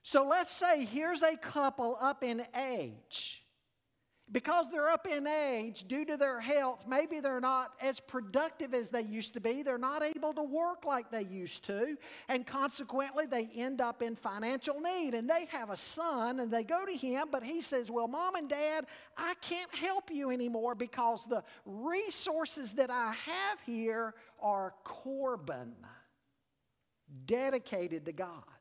[0.06, 3.41] So let's say here's a couple up in age.
[4.32, 8.91] Because they're up in age due to their health, maybe they're not as productive as
[8.91, 9.64] they used to be.
[9.64, 11.97] They're not able to work like they used to.
[12.30, 15.16] And consequently, they end up in financial need.
[15.16, 18.36] And they have a son and they go to him, but he says, Well, mom
[18.36, 18.86] and dad,
[19.18, 25.74] I can't help you anymore because the resources that I have here are Corban,
[27.26, 28.55] dedicated to God.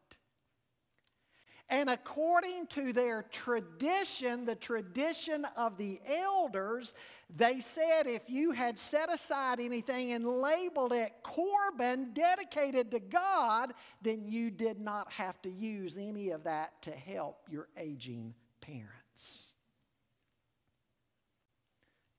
[1.71, 6.93] And according to their tradition, the tradition of the elders,
[7.35, 13.73] they said if you had set aside anything and labeled it Corban, dedicated to God,
[14.03, 19.53] then you did not have to use any of that to help your aging parents.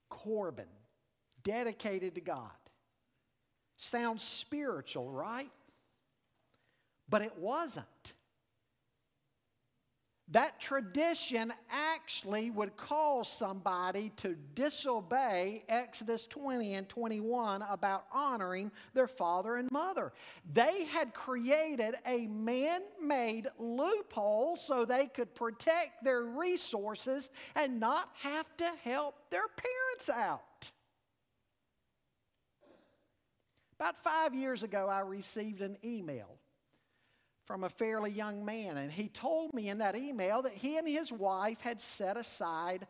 [0.09, 0.65] Corban,
[1.43, 2.49] dedicated to God.
[3.77, 5.51] Sounds spiritual, right?
[7.07, 8.13] But it wasn't.
[10.29, 19.07] That tradition actually would cause somebody to disobey Exodus 20 and 21 about honoring their
[19.07, 20.13] father and mother.
[20.51, 28.09] They had created a man made loophole so they could protect their resources and not
[28.19, 30.71] have to help their parents out.
[33.79, 36.39] About five years ago, I received an email
[37.45, 38.77] from a fairly young man.
[38.77, 42.87] And he told me in that email that he and his wife had set aside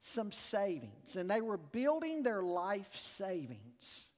[0.00, 4.10] some savings and they were building their life savings.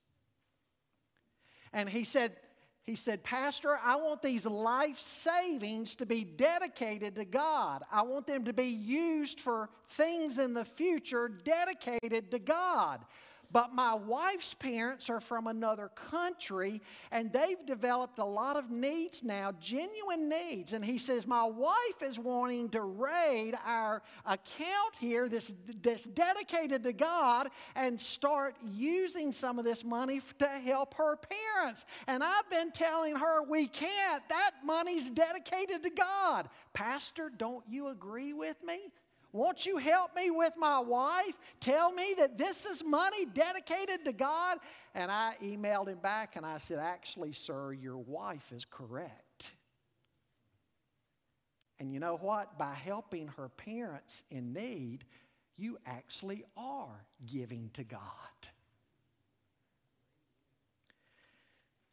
[1.73, 2.35] And he said,
[2.83, 7.83] he said, Pastor, I want these life savings to be dedicated to God.
[7.91, 13.05] I want them to be used for things in the future dedicated to God.
[13.51, 16.81] But my wife's parents are from another country
[17.11, 20.73] and they've developed a lot of needs now, genuine needs.
[20.73, 25.51] And he says, My wife is wanting to raid our account here this,
[25.83, 31.85] that's dedicated to God and start using some of this money to help her parents.
[32.07, 34.23] And I've been telling her we can't.
[34.29, 36.49] That money's dedicated to God.
[36.73, 38.91] Pastor, don't you agree with me?
[39.33, 41.37] Won't you help me with my wife?
[41.59, 44.57] Tell me that this is money dedicated to God?
[44.93, 49.51] And I emailed him back and I said, Actually, sir, your wife is correct.
[51.79, 52.59] And you know what?
[52.59, 55.05] By helping her parents in need,
[55.57, 57.99] you actually are giving to God.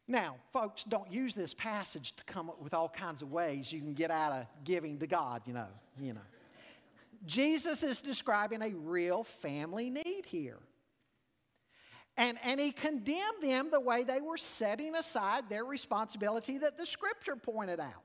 [0.07, 3.79] Now, folks, don't use this passage to come up with all kinds of ways you
[3.79, 5.67] can get out of giving to God, you know,
[5.99, 6.21] you know.
[7.25, 10.59] Jesus is describing a real family need here.
[12.17, 16.85] And, and he condemned them the way they were setting aside their responsibility that the
[16.85, 18.03] scripture pointed out.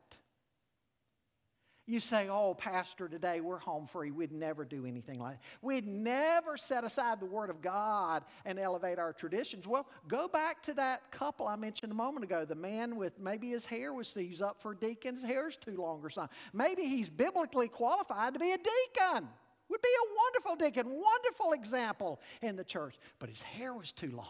[1.87, 4.11] You say, oh, Pastor, today we're home free.
[4.11, 5.43] We'd never do anything like that.
[5.61, 9.67] We'd never set aside the Word of God and elevate our traditions.
[9.67, 12.47] Well, go back to that couple I mentioned a moment ago.
[12.47, 16.01] The man with maybe his hair was, he's up for deacon, his hair's too long
[16.03, 16.35] or something.
[16.55, 19.29] Maybe he's biblically qualified to be a deacon.
[19.69, 22.97] Would be a wonderful deacon, wonderful example in the church.
[23.19, 24.27] But his hair was too long.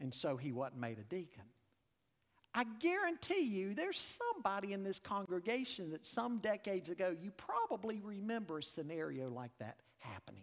[0.00, 1.44] And so he wasn't made a deacon.
[2.58, 8.58] I guarantee you there's somebody in this congregation that some decades ago you probably remember
[8.58, 10.42] a scenario like that happening.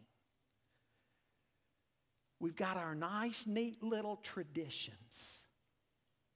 [2.40, 5.44] We've got our nice, neat little traditions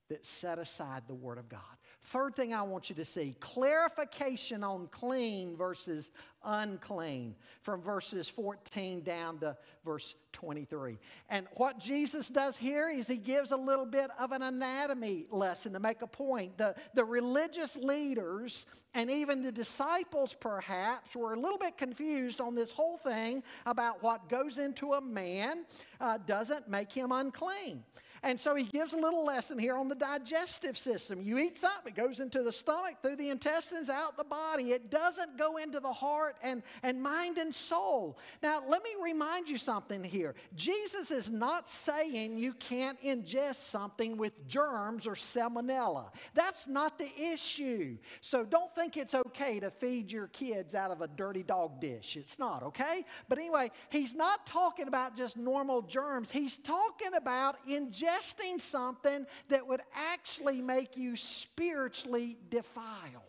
[0.10, 1.62] that set aside the Word of God.
[2.10, 6.10] Third thing I want you to see clarification on clean versus
[6.44, 9.56] unclean from verses 14 down to
[9.86, 10.98] verse 23.
[11.30, 15.72] And what Jesus does here is he gives a little bit of an anatomy lesson
[15.74, 16.58] to make a point.
[16.58, 22.56] The, the religious leaders and even the disciples, perhaps, were a little bit confused on
[22.56, 25.64] this whole thing about what goes into a man
[26.02, 27.84] uh, doesn't make him unclean.
[28.24, 31.22] And so he gives a little lesson here on the digestive system.
[31.22, 34.72] You eat something, it goes into the stomach, through the intestines, out the body.
[34.72, 38.18] It doesn't go into the heart and, and mind and soul.
[38.44, 40.36] Now, let me remind you something here.
[40.56, 46.10] Jesus is not saying you can't ingest something with germs or salmonella.
[46.34, 47.98] That's not the issue.
[48.22, 52.18] So don't think it's okay to feed your kids out of a dirty dog dish.
[52.18, 53.06] It's not, okay?
[53.30, 59.26] But anyway, he's not talking about just normal germs, he's talking about ingesting ingesting something
[59.50, 63.24] that would actually make you spiritually defiled.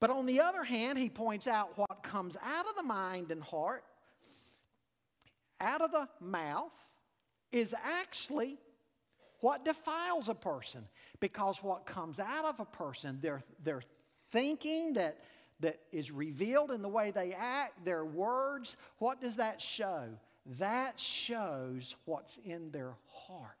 [0.00, 3.42] But on the other hand, he points out what comes out of the mind and
[3.42, 3.84] heart,
[5.60, 6.72] out of the mouth,
[7.52, 8.58] is actually
[9.40, 10.86] what defiles a person.
[11.20, 13.82] Because what comes out of a person, their, their
[14.30, 15.18] thinking that,
[15.60, 20.08] that is revealed in the way they act, their words, what does that show?
[20.58, 22.94] That shows what's in their
[23.26, 23.56] heart.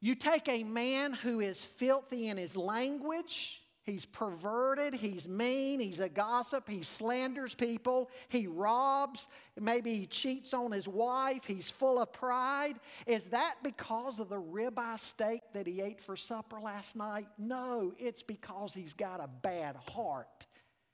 [0.00, 5.98] You take a man who is filthy in his language, he's perverted, he's mean, he's
[5.98, 9.28] a gossip, he slanders people, he robs,
[9.60, 12.80] maybe he cheats on his wife, he's full of pride.
[13.06, 17.26] Is that because of the ribeye steak that he ate for supper last night?
[17.36, 20.46] No, it's because he's got a bad heart.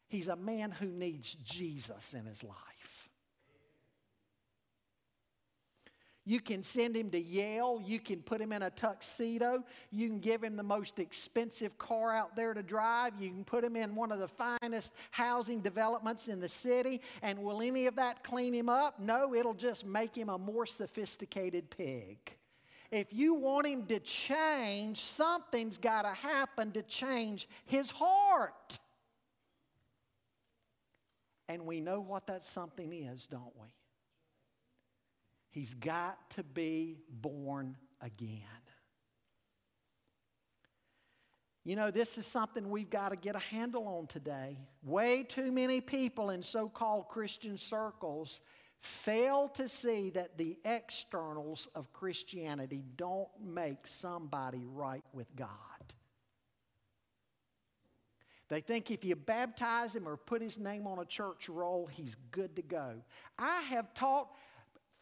[0.08, 2.95] He's a man who needs Jesus in his life.
[6.28, 7.80] You can send him to Yale.
[7.82, 9.62] You can put him in a tuxedo.
[9.92, 13.12] You can give him the most expensive car out there to drive.
[13.20, 17.00] You can put him in one of the finest housing developments in the city.
[17.22, 18.98] And will any of that clean him up?
[18.98, 22.18] No, it'll just make him a more sophisticated pig.
[22.90, 28.80] If you want him to change, something's got to happen to change his heart.
[31.48, 33.68] And we know what that something is, don't we?
[35.56, 38.42] He's got to be born again.
[41.64, 44.58] You know, this is something we've got to get a handle on today.
[44.84, 48.40] Way too many people in so called Christian circles
[48.80, 55.48] fail to see that the externals of Christianity don't make somebody right with God.
[58.48, 62.14] They think if you baptize him or put his name on a church roll, he's
[62.30, 62.96] good to go.
[63.38, 64.28] I have taught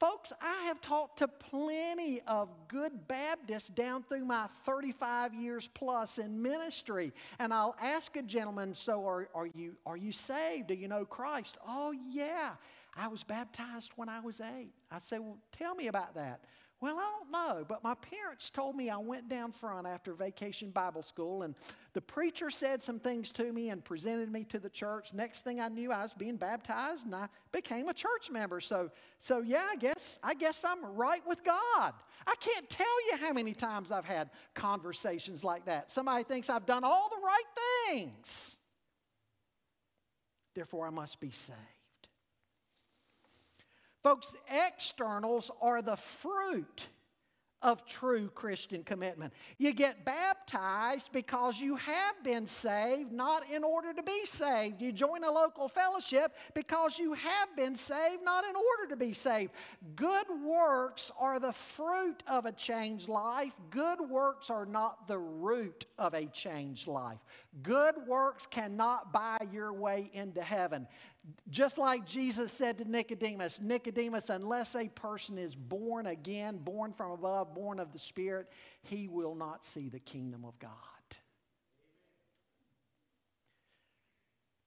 [0.01, 6.19] Folks, I have talked to plenty of good Baptists down through my 35 years plus
[6.19, 7.13] in ministry.
[7.39, 10.69] And I'll ask a gentleman, So are, are, you, are you saved?
[10.69, 11.59] Do you know Christ?
[11.67, 12.51] Oh, yeah.
[12.97, 14.73] I was baptized when I was eight.
[14.91, 16.41] I say, Well, tell me about that.
[16.85, 20.69] Well, I don't know, but my parents told me I went down front after vacation
[20.69, 21.55] Bible school, and
[21.95, 25.15] the preacher said some things to me and presented me to the church.
[25.15, 28.61] Next thing I knew, I was being baptized, and I became a church member.
[28.61, 31.95] So, so yeah, I guess I guess I'm right with God.
[32.27, 35.91] I can't tell you how many times I've had conversations like that.
[35.91, 38.59] Somebody thinks I've done all the right things,
[40.55, 41.59] therefore I must be saved.
[44.05, 46.89] Folks, externals are the fruit
[47.63, 49.33] of true Christian commitment.
[49.57, 54.83] You get baptized because you have been saved, not in order to be saved.
[54.83, 59.15] You join a local fellowship because you have been saved, not in order to be
[59.15, 59.53] saved.
[59.97, 63.55] Good works are the fruit of a changed life.
[63.71, 67.21] Good works are not the root of a changed life.
[67.63, 70.87] Good works cannot buy your way into heaven.
[71.49, 77.13] Just like Jesus said to Nicodemus, Nicodemus, unless a person is born again, born from
[77.13, 78.51] above, born of the Spirit,
[78.83, 80.71] he will not see the kingdom of God.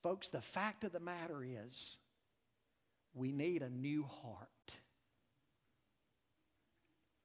[0.01, 1.97] Folks, the fact of the matter is,
[3.13, 4.47] we need a new heart.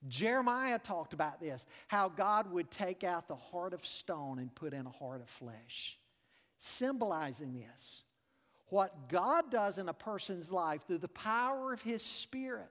[0.08, 4.74] Jeremiah talked about this how God would take out the heart of stone and put
[4.74, 5.96] in a heart of flesh,
[6.58, 8.02] symbolizing this.
[8.72, 12.70] What God does in a person's life through the power of His Spirit,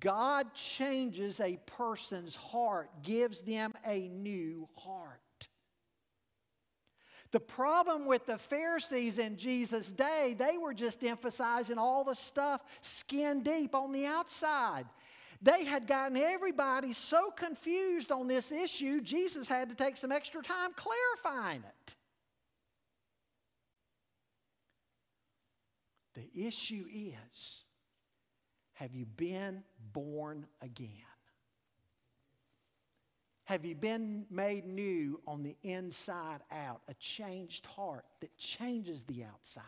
[0.00, 5.20] God changes a person's heart, gives them a new heart.
[7.30, 12.64] The problem with the Pharisees in Jesus' day, they were just emphasizing all the stuff
[12.80, 14.86] skin deep on the outside.
[15.40, 20.42] They had gotten everybody so confused on this issue, Jesus had to take some extra
[20.42, 21.94] time clarifying it.
[26.14, 27.60] The issue is
[28.74, 29.62] have you been
[29.92, 30.88] born again?
[33.44, 36.80] Have you been made new on the inside out?
[36.88, 39.64] A changed heart that changes the outside?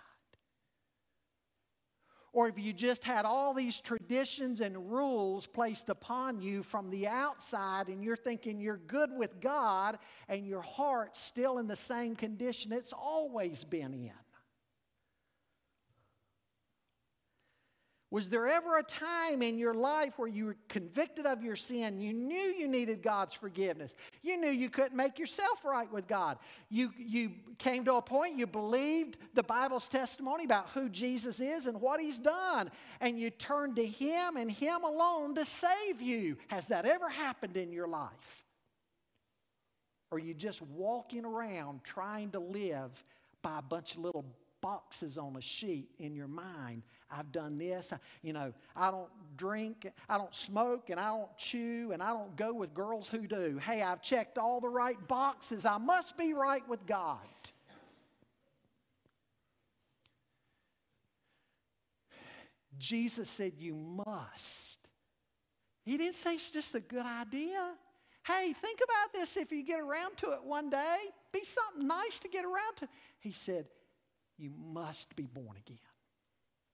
[2.33, 7.07] Or have you just had all these traditions and rules placed upon you from the
[7.07, 12.15] outside and you're thinking you're good with God and your heart's still in the same
[12.15, 14.13] condition it's always been in?
[18.17, 22.01] Was there ever a time in your life where you were convicted of your sin?
[22.01, 23.95] You knew you needed God's forgiveness.
[24.23, 26.39] You knew you couldn't make yourself right with God.
[26.71, 31.67] You, you came to a point you believed the Bible's testimony about who Jesus is
[31.67, 32.71] and what He's done,
[33.03, 36.39] and you turned to Him and Him alone to save you.
[36.49, 38.45] Has that ever happened in your life?
[40.11, 42.93] Or are you just walking around trying to live
[43.43, 44.25] by a bunch of little
[44.67, 46.83] boxes on a sheet in your mind.
[47.09, 47.93] I've done this.
[47.93, 52.09] I, you know, I don't drink, I don't smoke, and I don't chew, and I
[52.09, 53.61] don't go with girls who do.
[53.65, 55.65] Hey, I've checked all the right boxes.
[55.65, 57.21] I must be right with God.
[62.77, 64.79] Jesus said, You must.
[65.85, 67.71] He didn't say it's just a good idea.
[68.27, 70.97] Hey, think about this if you get around to it one day.
[71.31, 72.89] Be something nice to get around to.
[73.21, 73.67] He said,
[74.39, 75.79] you must be born again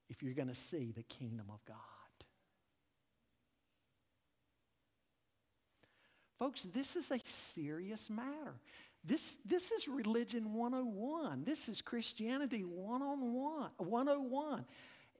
[0.08, 1.76] if you're going to see the kingdom of God.
[6.38, 8.54] Folks, this is a serious matter.
[9.04, 11.44] This, this is religion 101.
[11.44, 13.70] This is Christianity 101.
[13.78, 14.64] 101.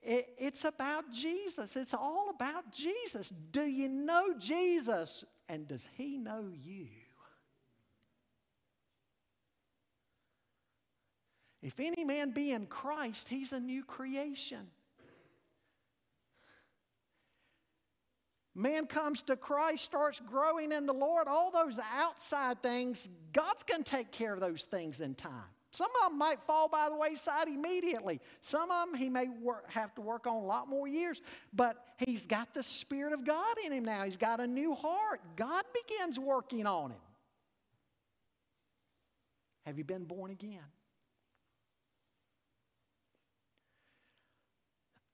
[0.01, 1.75] It, it's about Jesus.
[1.75, 3.31] It's all about Jesus.
[3.51, 5.23] Do you know Jesus?
[5.49, 6.87] And does he know you?
[11.63, 14.67] If any man be in Christ, he's a new creation.
[18.53, 23.83] Man comes to Christ, starts growing in the Lord, all those outside things, God's going
[23.83, 25.49] to take care of those things in time.
[25.71, 28.21] Some of them might fall by the wayside immediately.
[28.41, 31.19] Some of them he may work, have to work on a lot more years,
[31.51, 34.03] but he's got the Spirit of God in him now.
[34.03, 35.19] He's got a new heart.
[35.35, 36.99] God begins working on him.
[39.65, 40.59] Have you been born again?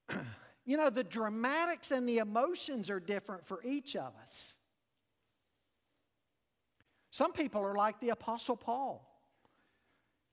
[0.65, 4.53] you know, the dramatics and the emotions are different for each of us.
[7.11, 9.05] Some people are like the Apostle Paul.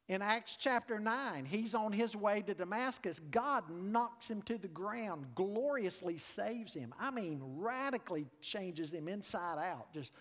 [0.08, 3.20] In Acts chapter 9, he's on his way to Damascus.
[3.32, 6.94] God knocks him to the ground, gloriously saves him.
[7.00, 9.92] I mean, radically changes him inside out.
[9.92, 10.12] Just,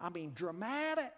[0.00, 1.12] I mean, dramatic.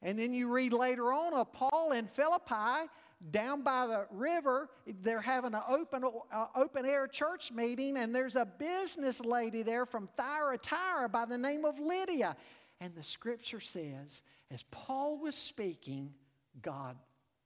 [0.00, 2.88] And then you read later on of Paul in Philippi
[3.30, 4.68] down by the river,
[5.02, 9.86] they're having an open, uh, open air church meeting, and there's a business lady there
[9.86, 12.36] from Thyatira by the name of Lydia.
[12.80, 14.20] And the scripture says,
[14.50, 16.12] as Paul was speaking,
[16.60, 16.96] God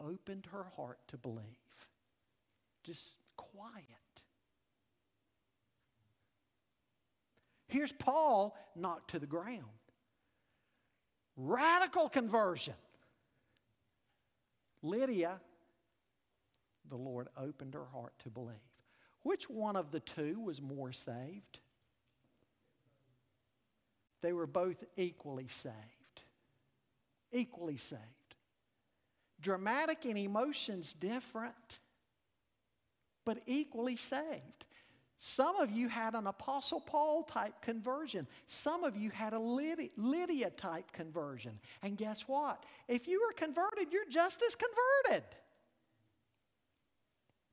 [0.01, 1.45] opened her heart to believe.
[2.85, 3.85] Just quiet.
[7.69, 9.65] Here's Paul knocked to the ground.
[11.37, 12.75] Radical conversion.
[14.83, 15.41] Lydia
[16.89, 18.55] the Lord opened her heart to believe.
[19.23, 21.59] Which one of the two was more saved?
[24.23, 25.75] They were both equally saved.
[27.33, 28.03] Equally saved.
[29.41, 31.79] Dramatic in emotions different,
[33.25, 34.65] but equally saved.
[35.21, 38.27] Some of you had an Apostle Paul type conversion.
[38.47, 41.59] Some of you had a Lydia, type conversion.
[41.83, 42.65] And guess what?
[42.87, 45.25] If you were converted, you're just as converted.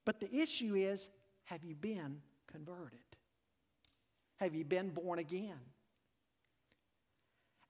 [0.05, 1.07] But the issue is
[1.45, 2.99] have you been converted?
[4.37, 5.59] Have you been born again?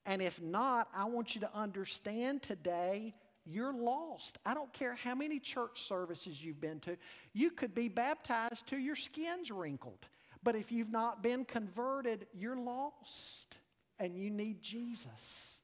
[0.05, 3.13] And if not, I want you to understand today
[3.45, 4.37] you're lost.
[4.45, 6.97] I don't care how many church services you've been to.
[7.33, 10.05] You could be baptized till your skin's wrinkled.
[10.43, 13.57] But if you've not been converted, you're lost
[13.99, 15.59] and you need Jesus.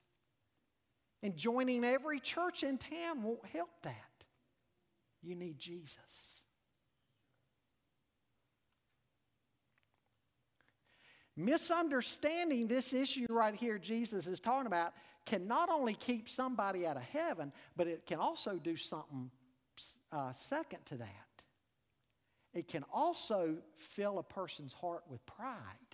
[1.23, 3.95] And joining every church in town won't help that.
[5.22, 6.40] You need Jesus.
[11.45, 14.93] Misunderstanding this issue right here, Jesus is talking about,
[15.26, 19.30] can not only keep somebody out of heaven, but it can also do something
[20.11, 21.07] uh, second to that.
[22.53, 25.90] It can also fill a person's heart with pride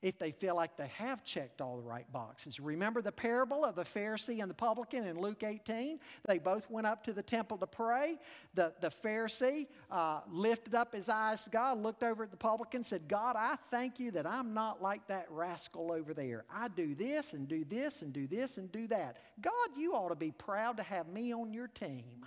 [0.00, 2.60] if they feel like they have checked all the right boxes.
[2.60, 5.98] Remember the parable of the Pharisee and the publican in Luke 18?
[6.26, 8.18] They both went up to the temple to pray.
[8.54, 12.84] The, the Pharisee uh, lifted up his eyes to God, looked over at the publican,
[12.84, 16.44] said, God, I thank you that I'm not like that rascal over there.
[16.52, 19.16] I do this and do this and do this and do that.
[19.40, 22.24] God, you ought to be proud to have me on your team.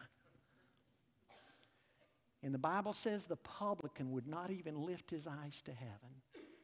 [2.44, 6.10] And the Bible says the publican would not even lift his eyes to heaven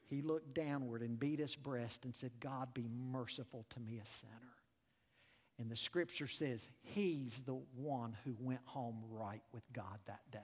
[0.09, 4.07] he looked downward and beat his breast and said, God, be merciful to me, a
[4.07, 4.33] sinner.
[5.59, 10.39] And the scripture says he's the one who went home right with God that day.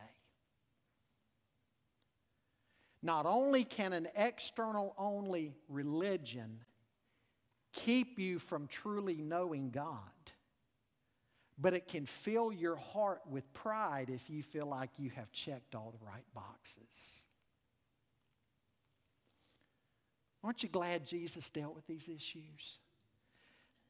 [3.01, 6.59] Not only can an external only religion
[7.73, 9.97] keep you from truly knowing God,
[11.57, 15.75] but it can fill your heart with pride if you feel like you have checked
[15.75, 17.23] all the right boxes.
[20.43, 22.79] Aren't you glad Jesus dealt with these issues?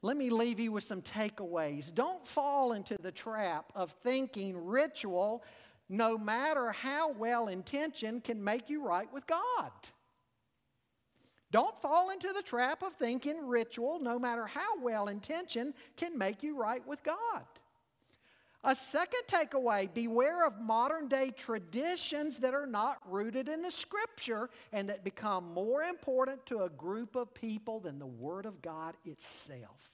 [0.03, 1.93] Let me leave you with some takeaways.
[1.93, 5.43] Don't fall into the trap of thinking ritual,
[5.89, 9.71] no matter how well intentioned, can make you right with God.
[11.51, 16.43] Don't fall into the trap of thinking ritual, no matter how well intentioned, can make
[16.43, 17.43] you right with God.
[18.65, 24.49] A second takeaway beware of modern day traditions that are not rooted in the scripture
[24.71, 28.95] and that become more important to a group of people than the Word of God
[29.05, 29.89] itself.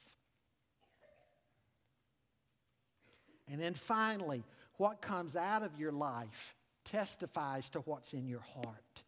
[3.48, 4.44] And then finally,
[4.76, 9.02] what comes out of your life testifies to what's in your heart.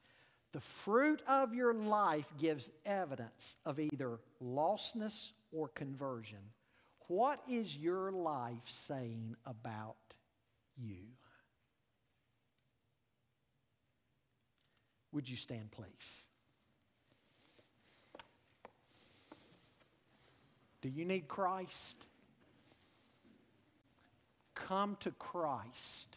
[0.52, 6.40] The fruit of your life gives evidence of either lostness or conversion.
[7.12, 9.96] What is your life saying about
[10.78, 10.96] you?
[15.12, 16.26] Would you stand, please?
[20.80, 21.98] Do you need Christ?
[24.54, 26.16] Come to Christ.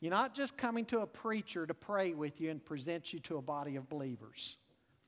[0.00, 3.38] You're not just coming to a preacher to pray with you and present you to
[3.38, 4.58] a body of believers.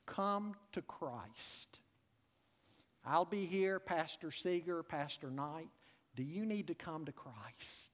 [0.07, 1.81] Come to Christ.
[3.07, 5.69] I'll be here, Pastor Seeger, Pastor Knight.
[6.17, 7.91] Do you need to come to Christ?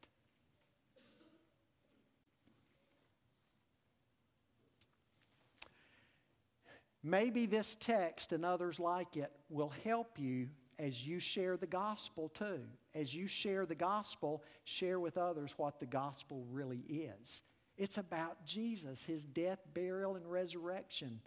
[7.05, 10.49] Maybe this text and others like it will help you
[10.79, 12.61] as you share the gospel too.
[12.95, 17.43] As you share the gospel, share with others what the gospel really is.
[17.77, 21.21] It's about Jesus, his death, burial, and resurrection.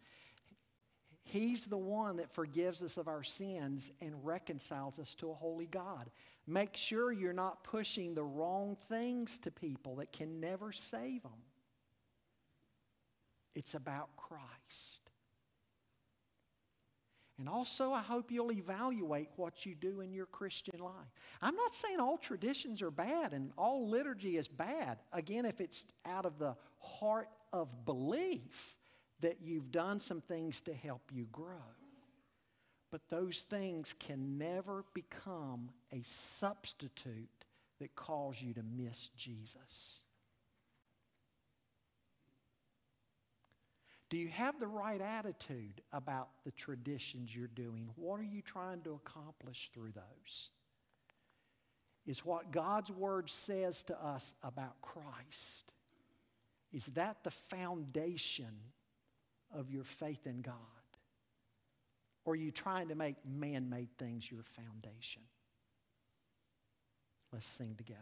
[1.25, 5.65] He's the one that forgives us of our sins and reconciles us to a holy
[5.65, 6.09] God.
[6.47, 11.31] Make sure you're not pushing the wrong things to people that can never save them.
[13.55, 15.09] It's about Christ.
[17.39, 20.93] And also, I hope you'll evaluate what you do in your Christian life.
[21.41, 24.99] I'm not saying all traditions are bad and all liturgy is bad.
[25.11, 28.75] Again, if it's out of the heart of belief
[29.21, 31.63] that you've done some things to help you grow.
[32.91, 37.29] But those things can never become a substitute
[37.79, 39.99] that cause you to miss Jesus.
[44.09, 47.89] Do you have the right attitude about the traditions you're doing?
[47.95, 50.49] What are you trying to accomplish through those?
[52.05, 55.71] Is what God's Word says to us about Christ,
[56.71, 58.53] is that the foundation
[59.53, 60.53] of your faith in God?
[62.25, 65.21] Or are you trying to make man made things your foundation?
[67.31, 68.01] Let's sing together.